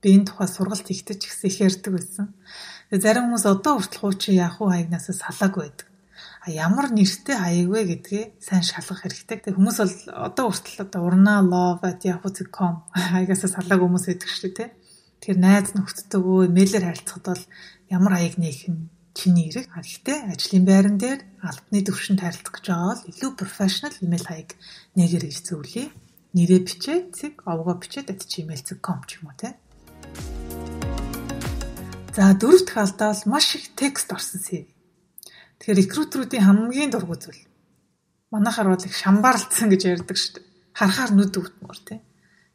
Би 0.00 0.08
энэ 0.16 0.32
тухай 0.32 0.48
сургалт 0.48 0.88
хийхдээ 0.88 1.20
ч 1.20 1.28
ихсэн 1.28 1.52
их 1.52 1.60
ярьдаг 1.60 1.92
байсан. 1.92 2.26
Зарим 2.88 3.28
хүмүүс 3.28 3.44
одоо 3.44 3.76
хүртэл 3.76 4.00
хуучин 4.00 4.40
Yahoo 4.40 4.72
хаягнаас 4.72 5.12
салаагүй 5.12 5.68
байдаг 5.68 5.88
ямар 6.52 6.92
нэртэй 6.92 7.36
хаяг 7.40 7.68
вэ 7.72 7.80
гэдгээ 7.88 8.24
сайн 8.42 8.64
шалгах 8.64 9.04
хэрэгтэй. 9.04 9.38
Тэг 9.40 9.56
хүмүүс 9.56 9.78
бол 9.80 9.96
одоо 10.28 10.44
хүртэл 10.52 10.84
одоо 10.84 11.00
урнаа 11.08 11.40
love@yahoo.com 11.40 12.74
хаягаас 12.92 13.48
салааг 13.48 13.80
хүмүүс 13.80 14.04
байдаг 14.08 14.28
шүү 14.28 14.52
дээ, 14.52 14.56
тэ. 14.58 14.66
Тэгэхээр 15.24 15.40
найз 15.40 15.68
нөхдөдөө 15.72 16.52
мэйлэр 16.52 16.84
харилцахад 16.84 17.24
бол 17.32 17.44
ямар 17.88 18.12
хаяг 18.20 18.36
нээх 18.36 18.68
нь 18.68 18.92
чиний 19.16 19.48
эрэг. 19.48 19.72
Гэхдээ 19.72 20.18
ажлын 20.34 20.64
байран 20.68 20.96
дээр 21.00 21.20
албаны 21.40 21.80
төвшөнд 21.86 22.20
харилцах 22.20 22.52
гэж 22.52 22.64
байгаа 22.68 22.88
бол 22.92 23.08
илүү 23.08 23.30
professional 23.38 23.94
email 24.04 24.24
хаяг 24.26 24.50
нээгэр 24.98 25.24
гэж 25.24 25.38
зөвлөе. 25.48 25.86
Нэрээ 26.34 26.60
бичээд 26.66 27.04
цэг 27.14 27.32
овгоо 27.46 27.78
бичээд 27.78 28.10
@gmail.com 28.10 28.98
ч 29.06 29.10
юм 29.22 29.30
уу 29.30 29.36
те. 29.38 29.54
За 32.12 32.34
дөрөв 32.34 32.66
дэх 32.66 32.76
алдаа 32.76 33.14
бол 33.14 33.38
маш 33.38 33.54
их 33.54 33.70
текст 33.78 34.10
орсон 34.10 34.42
CV. 34.42 34.73
Тэгэхээр 35.58 35.80
рекрутеруудын 35.80 36.44
хамгийн 36.44 36.90
дургуй 36.90 37.18
зүйл. 37.18 37.42
Манайхаар 38.34 38.68
бол 38.74 38.84
их 38.84 38.94
шамбаарлцсан 38.94 39.70
гэж 39.70 39.82
ярьдаг 39.86 40.18
шүү 40.18 40.32
дээ. 40.38 40.46
Харахаар 40.74 41.10
нүд 41.14 41.34
өвдмөр 41.38 41.78
тий. 41.86 42.00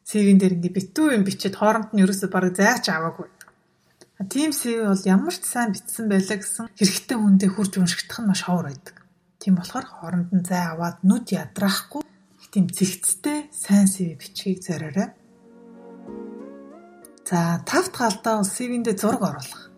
CV-н 0.04 0.38
дээр 0.38 0.56
ингээ 0.60 0.76
битүү 0.76 1.16
юм 1.16 1.24
бичээд 1.24 1.56
хооронд 1.56 1.90
нь 1.96 2.02
ерөөсөө 2.04 2.28
бараг 2.28 2.52
зайч 2.58 2.92
аваагүй. 2.92 3.28
Тийм 4.28 4.52
CV 4.52 4.84
бол 4.84 5.04
ямар 5.08 5.32
ч 5.32 5.44
сайн 5.48 5.72
бичсэн 5.72 6.04
байлаа 6.12 6.36
гэсэн 6.36 6.66
хэрэгтэй 6.76 7.16
хүндээ 7.16 7.50
хурж 7.56 7.72
уншигдах 7.80 8.20
нь 8.20 8.28
маш 8.28 8.44
ховор 8.44 8.68
байдаг. 8.68 8.96
Тийм 9.40 9.56
болохоор 9.56 9.86
хооронд 9.88 10.28
нь 10.36 10.44
зай 10.44 10.64
аваад 10.68 11.00
нүд 11.00 11.32
ядраахгүй 11.32 12.04
тийм 12.52 12.68
зэгцтэй 12.68 13.48
сайн 13.48 13.88
CV 13.88 14.20
бичгийг 14.20 14.60
зориорой. 14.60 15.08
За 17.24 17.64
тав 17.64 17.88
дахь 17.88 18.04
алдаа 18.12 18.44
бол 18.44 18.52
CV-ндээ 18.52 18.94
зураг 19.00 19.22
оруулах 19.24 19.69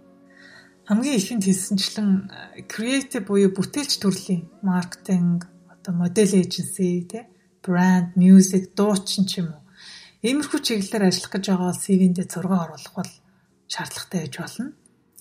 хамгийн 0.89 1.19
ихэнд 1.19 1.45
хэлсэнчлэн 1.47 2.11
э, 2.27 2.67
creative 2.67 3.27
буюу 3.27 3.55
бүтээлч 3.55 4.03
төрлийн 4.03 4.51
маркетинг, 4.67 5.47
одоо 5.71 5.95
модель 5.95 6.43
эйженси, 6.43 7.07
тэ 7.07 7.31
брэнд, 7.63 8.19
music, 8.19 8.75
дуучин 8.75 9.25
ч 9.31 9.39
юм 9.39 9.55
уу. 9.55 9.63
Иймэрхүү 10.27 10.59
чиглэлээр 10.59 11.07
ажиллах 11.07 11.33
гэж 11.39 11.45
байгаа 11.47 11.71
бол 11.71 11.83
CV-ндээ 11.87 12.27
зураг 12.27 12.53
оруулах 12.67 12.95
бол 12.99 13.13
шаардлагатай 13.71 14.21
байж 14.27 14.35
болно. 14.39 14.67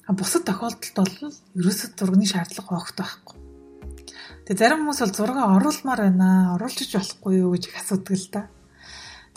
А 0.10 0.12
бусад 0.18 0.44
тохиолдолд 0.50 0.98
бол 0.98 1.38
ерөөсөд 1.58 1.92
зургийн 1.94 2.32
шаардлага 2.34 2.74
огт 2.82 2.98
байхгүй. 2.98 3.38
Тэгээ 4.46 4.62
зарим 4.62 4.82
хүмүүс 4.82 5.02
бол 5.06 5.14
зураг 5.14 5.38
оруулмаар 5.62 6.02
байна, 6.10 6.58
оруулж 6.58 6.90
болохгүй 6.90 7.34
юу 7.38 7.54
гэж 7.54 7.64
их 7.70 7.78
асуудаг 7.78 8.18
л 8.18 8.30
да. 8.34 8.42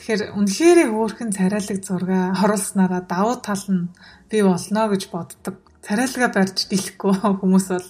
Тэгэхээр 0.00 0.22
үнэхээр 0.40 0.78
хөөрхөн 0.88 1.30
царайлаг 1.36 1.78
зураг 1.84 2.32
оруулснараа 2.40 3.02
давуу 3.04 3.36
тал 3.44 3.64
нь 3.68 3.92
бий 4.32 4.42
болно 4.42 4.88
гэж 4.88 5.02
боддог 5.12 5.56
царайлага 5.84 6.28
барьж 6.32 6.64
дийлэхгүй 6.72 7.12
хүмүүс 7.40 7.66
бол 7.68 7.88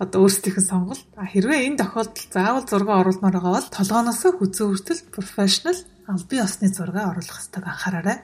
одоо 0.00 0.18
өөрсдийнх 0.24 0.58
нь 0.60 0.70
сонголт. 0.72 1.04
Хэрвээ 1.12 1.68
энэ 1.68 1.80
тохиолдолд 1.84 2.32
заавал 2.32 2.64
зураг 2.64 2.90
оруулмаар 2.96 3.36
байгаа 3.36 3.54
бол 3.60 3.68
толгооноос 3.76 4.22
хүзүү 4.24 4.66
хүртэл 4.72 5.02
профешнл 5.12 5.80
албан 6.08 6.40
ёсны 6.40 6.68
зураг 6.72 6.96
оруулах 6.96 7.36
хэрэгтэй 7.36 7.62
анхаараарай. 7.62 8.18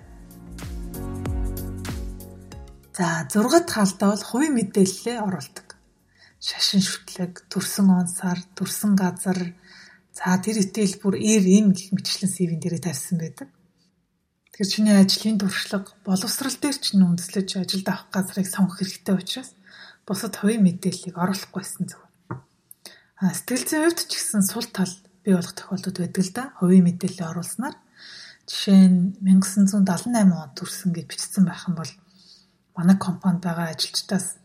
За 2.96 3.28
6 3.28 3.68
дахь 3.68 3.80
алдаа 3.84 4.08
бол 4.12 4.24
хувийн 4.24 4.56
мэдээлэлээ 4.56 5.18
оруулдаг. 5.20 5.68
Шашин 6.40 6.82
шүтлэг, 6.82 7.46
төрсөн 7.52 7.88
он 7.88 8.08
сар, 8.08 8.38
төрсөн 8.56 8.96
газар, 8.98 9.54
за 10.12 10.36
тэр 10.44 10.60
итэл 10.60 11.00
бүр 11.00 11.14
эр 11.16 11.44
им 11.46 11.72
гэх 11.72 11.94
мэтчлэн 11.94 12.28
CV-н 12.28 12.60
дээрээ 12.60 12.82
тавьсан 12.84 13.16
байдаг. 13.16 13.48
Тэгэхээр 14.52 14.68
чиний 14.68 14.96
ажлын 15.00 15.40
туршлага, 15.40 15.96
боловсрал 16.04 16.52
дээр 16.60 16.76
ч 16.76 16.92
нь 16.92 17.00
үндэслэж 17.00 17.56
ажилд 17.56 17.88
авах 17.88 18.12
газрыг 18.12 18.44
сонгох 18.44 18.84
хэрэгтэй 18.84 19.16
учраас 19.16 19.56
бусад 20.04 20.36
хувийн 20.36 20.60
мэдээллийг 20.68 21.16
оруулахгүйсэн 21.16 21.88
зөв. 21.88 22.04
А 23.16 23.32
сэтгэл 23.32 23.64
зүйн 23.64 23.82
хувьд 23.88 24.00
ч 24.04 24.12
гэсэн 24.12 24.44
сул 24.44 24.68
тал 24.68 24.92
бий 25.24 25.32
болох 25.32 25.56
тохиолдол 25.56 25.96
байдаг 26.04 26.20
л 26.20 26.32
да. 26.36 26.44
Хувийн 26.60 26.84
мэдээлэл 26.84 27.32
оруулснаар 27.32 27.80
жишээ 28.44 28.92
нь 28.92 29.16
1978 29.24 30.20
онд 30.20 30.52
төрсөн 30.52 30.90
гэж 30.92 31.06
бичсэн 31.08 31.48
байх 31.48 31.64
юм 31.72 31.80
бол 31.80 31.92
манай 32.76 32.96
компанид 33.00 33.40
байгаа 33.40 33.72
ажилчдаас 33.72 34.36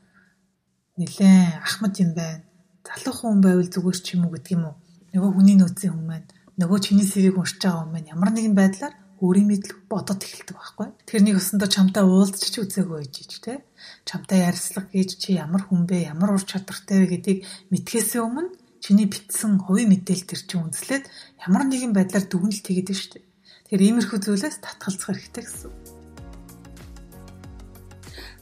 нэлээд 0.95 1.67
ахмад 1.67 1.99
юм 1.99 2.15
байна. 2.15 2.47
Залуу 2.87 3.11
хүн 3.11 3.43
байвал 3.43 3.67
зүгээр 3.67 3.99
ч 3.99 4.15
юм 4.15 4.31
уу 4.31 4.39
гэдэг 4.39 4.55
юм 4.55 4.71
уу. 4.71 4.75
Нөгөө 5.11 5.31
хүний 5.35 5.57
нөөцийн 5.59 5.91
хүн 5.91 6.07
маань 6.07 6.27
нөгөө 6.55 6.79
чиний 6.79 7.03
CV-г 7.03 7.35
уншиж 7.35 7.59
байгаа 7.59 7.83
хүн 7.83 7.91
маань 7.91 8.11
ямар 8.15 8.31
нэгэн 8.31 8.55
байдлаар 8.55 8.95
өөрийн 9.21 9.47
мэдл 9.49 9.73
бодоод 9.89 10.21
эхэлдэг 10.21 10.55
байхгүй. 10.57 10.87
Нэг 11.25 11.35
өсөндөө 11.41 11.69
чамтай 11.73 12.03
уулзч 12.05 12.53
үзээгүй 12.61 12.97
байж 13.01 13.15
ч 13.25 13.33
те. 13.41 13.65
Чамтай 14.05 14.45
ярилцлага 14.45 14.93
гэж 14.93 15.09
чи 15.17 15.29
ямар 15.37 15.65
хүн 15.65 15.89
бэ, 15.89 16.13
ямар 16.13 16.37
ур 16.37 16.43
чадвартай 16.43 17.01
вэ 17.01 17.07
гэдгийг 17.17 17.39
мэдхээсээ 17.73 18.21
өмнө 18.21 18.53
чиний 18.81 19.09
битсэн 19.09 19.57
хувийн 19.57 19.89
мэдээлэл 19.89 20.29
төр 20.29 20.41
чинь 20.45 20.63
үндэслээд 20.69 21.05
ямар 21.49 21.63
нэгэн 21.65 21.93
байдлаар 21.97 22.25
дүгнэлт 22.29 22.65
хийгээд 22.65 22.87
байна 22.87 23.01
шүү 23.01 23.11
дээ. 23.17 23.25
Тэгэхээр 23.67 23.85
иймэрхүү 23.89 24.19
зүйлээс 24.21 24.57
татгалзах 24.61 25.07
хэрэгтэй 25.11 25.43
гэсэн. 25.43 25.71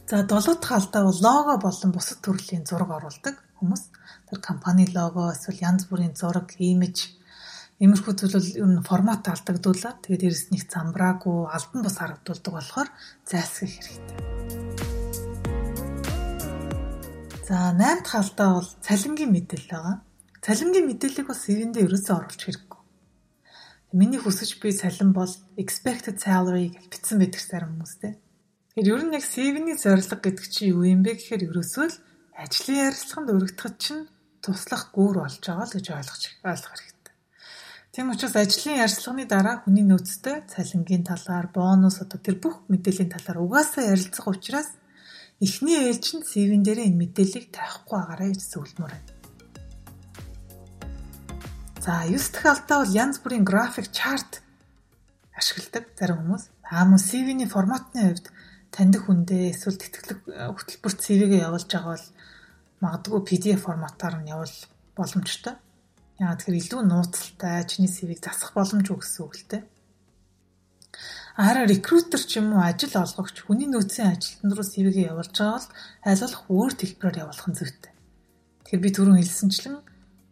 За 0.06 0.22
долоо 0.22 0.54
дахь 0.54 0.76
алдаа 0.78 1.02
бол 1.02 1.18
лого 1.18 1.54
болон 1.58 1.90
бусад 1.90 2.22
төрлийн 2.22 2.62
зураг 2.62 2.90
оруулдаг 2.94 3.42
хүмүүс. 3.58 3.82
Тэр 4.30 4.38
компани 4.38 4.86
лого 4.94 5.34
эсвэл 5.34 5.64
янз 5.66 5.90
бүрийн 5.90 6.14
зураг, 6.14 6.54
имиж 6.62 7.16
Иймэрхүү 7.76 8.14
зүйл 8.16 8.56
ер 8.56 8.68
нь 8.72 8.80
формат 8.80 9.28
алдагдуулаад 9.28 10.00
тэгээд 10.00 10.22
дээрэс 10.24 10.44
нь 10.48 10.56
их 10.56 10.64
замбраагүй 10.64 11.52
албан 11.52 11.80
бус 11.84 11.96
харагдуулдаг 12.00 12.52
болохоор 12.56 12.88
зайлсхийх 13.28 13.76
хэрэгтэй. 13.76 14.16
За 17.44 17.76
8 17.76 18.00
дахь 18.00 18.16
алдаа 18.16 18.48
бол 18.56 18.70
цалингийн 18.80 19.28
мэдээлэл 19.28 19.68
байгаа. 19.68 19.96
Цалингийн 20.40 20.88
мэдээллийг 20.88 21.28
бас 21.28 21.44
CV-ндээ 21.44 21.84
ерөөсөө 21.84 22.16
оруулах 22.16 22.40
хэрэггүй. 22.40 22.80
Миний 23.92 24.20
хүсэж 24.24 24.56
буй 24.56 24.72
цалин 24.72 25.12
бол 25.12 25.32
expected 25.60 26.16
salary 26.16 26.72
гэж 26.72 26.84
бичсэн 26.88 27.20
байдаг 27.20 27.44
зарим 27.44 27.76
хүмүүстэй. 27.76 28.16
Тэгэхээр 28.72 28.88
ер 28.88 29.02
нь 29.04 29.16
яг 29.20 29.24
CV-ний 29.28 29.76
зорилго 29.76 30.16
гэдэг 30.16 30.46
чинь 30.48 30.72
юу 30.72 30.88
юм 30.88 31.04
бэ 31.04 31.20
гэхээр 31.20 31.52
ерөөсөө 31.52 31.86
л 31.92 32.00
ажлын 32.40 32.88
ярилцлаганд 32.88 33.32
өргөдөхөд 33.36 33.76
чинь 33.84 34.08
туслах 34.40 34.96
гүүр 34.96 35.28
болж 35.28 35.44
байгаа 35.44 35.68
л 35.68 35.76
гэж 35.76 35.86
ойлгож 35.92 36.22
ойлгох 36.40 36.72
хэрэгтэй. 36.72 36.95
Тийм 37.96 38.10
учраас 38.12 38.36
ажлын 38.36 38.76
ярилцлаганы 38.84 39.24
дараа 39.24 39.56
хүний 39.64 39.80
нөөцтэй 39.88 40.44
цалингийн 40.52 41.00
талаар, 41.08 41.48
бонус 41.48 41.96
одоо 42.04 42.20
тэр 42.20 42.36
бүх 42.36 42.68
мэдээллийн 42.68 43.08
талаар 43.08 43.40
угаасаа 43.40 43.88
ярилцах 43.88 44.28
учраас 44.28 44.68
эхний 45.40 45.80
ээлжинд 45.80 46.28
CV-н 46.28 46.60
дээр 46.60 46.92
энэ 46.92 47.00
мэдээллийг 47.00 47.56
тавихгүй 47.56 47.96
байгаарай 47.96 48.36
гэж 48.36 48.42
зөвлөмөр 48.52 48.92
байна. 48.92 49.12
За 51.80 52.04
9 52.04 52.20
дахь 52.36 52.48
алдаа 52.52 52.76
бол 52.84 52.92
янз 53.00 53.16
бүрийн 53.24 53.48
график 53.48 53.88
чарт 53.88 54.44
ашигладаг 55.32 55.88
зарим 55.96 56.20
хүмүүс. 56.20 56.44
Аа 56.68 56.84
мөн 56.84 57.00
CV-ний 57.00 57.48
форматны 57.48 58.12
хувьд 58.12 58.28
таньдаг 58.76 59.08
хүндээ 59.08 59.56
эсвэл 59.56 59.80
тэтгэлэг 59.80 60.52
хөтөлбөрт 60.52 61.00
CV-гээ 61.00 61.48
явуулж 61.48 61.72
байгаа 61.72 61.96
бол 61.96 62.08
магадгүй 62.84 63.20
PDF 63.24 63.64
форматаар 63.64 64.20
нь 64.20 64.28
явуул 64.28 64.52
боломжтой. 64.92 65.56
Яагаад 66.16 66.40
тэгэхээр 66.40 66.60
илүү 66.64 66.80
нууцтай 66.88 67.60
чиний 67.68 67.92
CV-г 67.92 68.24
засах 68.24 68.56
боломжгүй 68.56 68.96
гэсэн 68.96 69.20
үг 69.20 69.34
л 69.36 69.44
дээ. 69.52 69.62
Харин 71.36 71.68
рекрутер 71.68 72.22
ч 72.24 72.40
юм 72.40 72.56
уу 72.56 72.64
ажил 72.64 72.96
олгогч 72.96 73.44
хүний 73.44 73.68
нөөцийн 73.68 74.16
ажилтнууд 74.16 74.56
руу 74.56 74.64
CV-г 74.64 74.96
явуулж 75.12 75.36
байгаа 75.36 75.60
бол 75.60 75.68
аль 76.08 76.22
болох 76.24 76.42
өөр 76.48 76.72
төлбөрөөр 76.80 77.20
явуулах 77.20 77.48
нь 77.52 77.58
зүйтэй. 77.60 77.92
Тэгэхээр 78.64 78.80
би 78.80 78.90
түрүүн 78.96 79.20
хэлсэнчлэн 79.20 79.76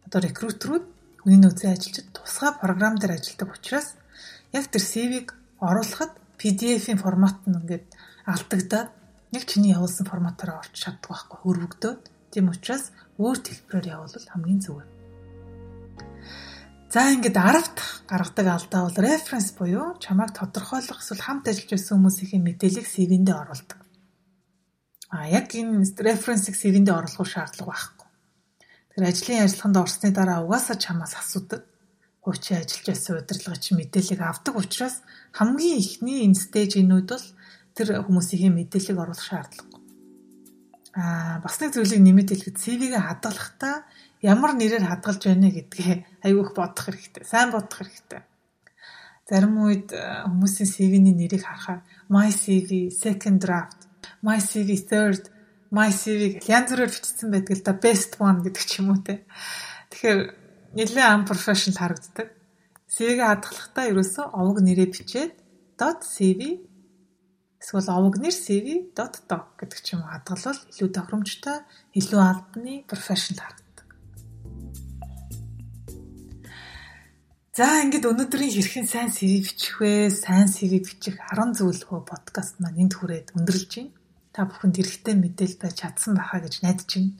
одоо 0.08 0.20
рекрутерүүд 0.24 0.84
хүний 1.20 1.40
нөөцийн 1.44 1.76
ажилчид 1.76 2.08
тусгай 2.16 2.52
програм 2.56 2.96
дээр 2.96 3.20
ажилладаг 3.20 3.52
учраас 3.52 3.88
яг 4.56 4.64
тэр 4.72 4.80
CV-г 4.80 5.36
оруулахад 5.60 6.16
PDF-ийн 6.40 6.96
формат 7.04 7.44
нь 7.44 7.60
ингээд 7.60 7.84
алдагдаад 8.24 8.88
яг 9.36 9.44
чиний 9.44 9.76
явуулсан 9.76 10.08
форматаараа 10.08 10.64
орч 10.64 10.72
чаддаг 10.80 11.12
байхгүй 11.12 11.38
хөрвөгдөөд. 11.44 12.00
Тийм 12.32 12.48
учраас 12.48 12.88
өөр 13.20 13.38
төлбөрөөр 13.44 13.86
явуулвал 13.92 14.32
хамгийн 14.32 14.64
зөв. 14.64 14.93
За 16.92 17.10
ингээд 17.10 17.36
10 17.36 17.74
дахь 17.74 18.04
гаргадаг 18.06 18.46
алдаа 18.46 18.80
бол 18.86 18.98
reference 19.02 19.50
буюу 19.58 19.98
чамайг 19.98 20.30
тодорхойлох 20.36 21.00
эсвэл 21.00 21.24
хамт 21.24 21.48
ажиллаж 21.48 21.70
байсан 21.74 21.98
хүмүүсийн 21.98 22.42
мэдээллийг 22.44 22.86
CV-ндээ 22.86 23.36
оруулдаг. 23.42 23.80
А 25.10 25.28
яг 25.28 25.54
энэ 25.54 25.86
reference-ийг 25.98 26.56
CV-ндээ 26.58 26.94
оруулах 26.94 27.26
шаардлага 27.26 27.70
байхгүй. 27.70 28.08
Тэгэхээр 28.94 29.10
ажлын 29.10 29.40
ярилцлаганд 29.42 29.78
орсны 29.82 30.08
дараа 30.14 30.38
угаасаа 30.46 30.76
чамаас 30.78 31.14
асуудаг. 31.18 31.62
Хуучин 32.22 32.62
ажиллаж 32.62 32.86
байсан 32.86 33.18
удирдлагын 33.18 33.78
мэдээллийг 33.78 34.20
авдаг 34.22 34.54
учраас 34.54 34.96
хамгийн 35.34 35.78
ихний 35.82 36.24
энэ 36.26 36.38
стейжинүүд 36.38 37.08
бол 37.10 37.26
тэр 37.74 37.88
хүмүүсийн 38.06 38.54
мэдээллийг 38.54 38.98
оруулах 39.02 39.26
шаардлагагүй. 39.28 39.82
Аа 40.94 41.42
бас 41.42 41.58
нэг 41.58 41.74
зүйлийг 41.74 42.02
нэмэт 42.06 42.30
хэлэхэд 42.30 42.62
CV-гээ 42.62 43.02
хадгалахдаа 43.02 43.82
ямар 44.24 44.56
нэрээр 44.56 44.88
хадгалж 44.88 45.22
байна 45.28 45.52
гэдгээ 45.52 46.24
айгүйх 46.24 46.56
бодох 46.56 46.88
хэрэгтэй. 46.88 47.24
Сайн 47.28 47.52
бодох 47.52 47.84
хэрэгтэй. 47.84 48.24
Зарим 49.28 49.56
үед 49.68 49.92
э, 49.92 50.24
хүмүүсийн 50.24 50.68
CV-ний 50.68 51.12
нэрийг 51.12 51.44
харахаар 51.44 51.84
my 52.08 52.28
CV, 52.32 52.88
second 52.88 53.40
draft, 53.44 53.84
my 54.24 54.40
CV 54.40 54.80
third, 54.80 55.28
my 55.68 55.92
CV 55.92 56.40
янз 56.48 56.72
бүрээр 56.72 56.92
бичсэн 56.92 57.28
байдаг 57.32 57.56
л 57.56 57.64
да 57.64 57.72
best 57.76 58.16
one 58.20 58.40
гэдэг 58.44 58.64
ч 58.64 58.80
юм 58.80 58.96
уу 58.96 59.00
те. 59.04 59.24
Тэгэхээр 59.92 60.20
нэлээд 60.76 61.12
unprofessional 61.20 61.80
харагддаг. 61.80 62.28
CV-гээ 62.88 63.28
хадгалахдаа 63.28 63.84
ерөөсөө 63.92 64.24
овог 64.32 64.56
нэрээ 64.64 64.88
бичээд 64.92 65.32
.cv 65.80 66.40
эсвэл 67.64 67.88
овог 67.96 68.20
нэр 68.20 68.32
cv.doc 68.32 69.44
гэдэг 69.56 69.80
ч 69.80 69.96
юм 69.96 70.04
уу 70.04 70.12
хадгалвал 70.12 70.60
илүү 70.68 70.90
тохиромжтой, 70.92 71.58
илүү 71.96 72.20
албаны 72.20 72.84
professional 72.84 73.40
харагддаг. 73.40 73.63
За 77.54 77.86
ингээд 77.86 78.10
өнөөдрийн 78.10 78.50
хэрхэн 78.50 78.86
сайн 78.90 79.14
CV 79.14 79.46
бичих 79.46 79.78
вэ? 79.78 80.10
Сайн 80.10 80.50
CV 80.50 80.82
бичих 80.82 81.14
10 81.22 81.54
зөвлөгөө 81.54 82.02
подкаст 82.02 82.58
маань 82.58 82.82
энд 82.82 82.98
хүрээд 82.98 83.30
өндөрлж 83.38 83.70
байна. 83.78 83.94
Та 84.34 84.42
бүхэнд 84.50 84.74
хэрэгтэй 84.82 85.14
мэдээлэл 85.14 85.62
байж 85.62 85.74
чадсан 85.78 86.18
байхаа 86.18 86.42
гэж 86.42 86.66
найдаж 86.66 86.90
байна. 86.90 87.14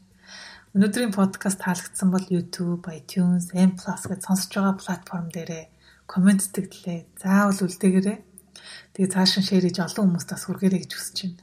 Өнөөдрийн 0.74 1.14
подкаст 1.14 1.62
таалагдсан 1.62 2.10
бол 2.10 2.26
YouTube, 2.26 2.82
iTunes, 2.90 3.54
M+ 3.54 3.78
гэж 3.78 4.20
сонсож 4.26 4.50
байгаа 4.50 4.74
платформ 4.74 5.30
дээрээ 5.30 5.64
комент 6.10 6.42
тэтгэлээ. 6.50 7.14
Заавал 7.14 7.70
үлдээгээрэй. 7.70 8.18
Тэгээ 8.98 9.14
цааш 9.14 9.38
нь 9.38 9.46
шеэр 9.46 9.70
хийж 9.70 9.86
олон 9.86 10.18
хүмүүст 10.18 10.34
бас 10.34 10.42
хүргээрэй 10.50 10.82
гэж 10.82 10.92
хүсэж 10.98 11.18
байна. 11.30 11.38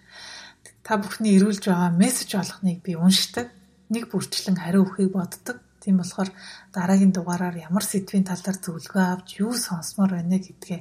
Та 0.84 1.00
бүхний 1.00 1.40
ирүүлж 1.40 1.64
байгаа 1.64 1.96
мессеж 1.96 2.36
болгоныг 2.36 2.84
би 2.84 3.00
уншдаг. 3.00 3.56
Нэг 3.88 4.12
бүрчлэн 4.12 4.60
хариу 4.60 4.84
өгөхийг 4.84 5.16
боддог 5.16 5.64
Тийм 5.82 5.98
болохоор 5.98 6.30
дараагийн 6.76 7.12
дугаараар 7.14 7.58
ямар 7.58 7.84
сэдвийн 7.84 8.30
талаар 8.30 8.58
зөвлөгөө 8.62 9.06
авч 9.12 9.30
юу 9.44 9.54
сонсомоор 9.58 10.12
байна 10.16 10.38
гэдгээ 10.38 10.80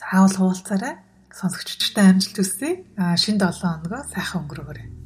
заавал 0.00 0.34
хуваалцаарай. 0.36 0.94
Сонсогчдтай 1.38 2.04
амжилт 2.08 2.36
хүсье. 2.40 2.70
А 2.96 3.12
шинэ 3.20 3.38
7 3.44 3.60
хоногоо 3.60 4.02
сайхан 4.08 4.48
өнгөрөөгөөрэй. 4.48 4.97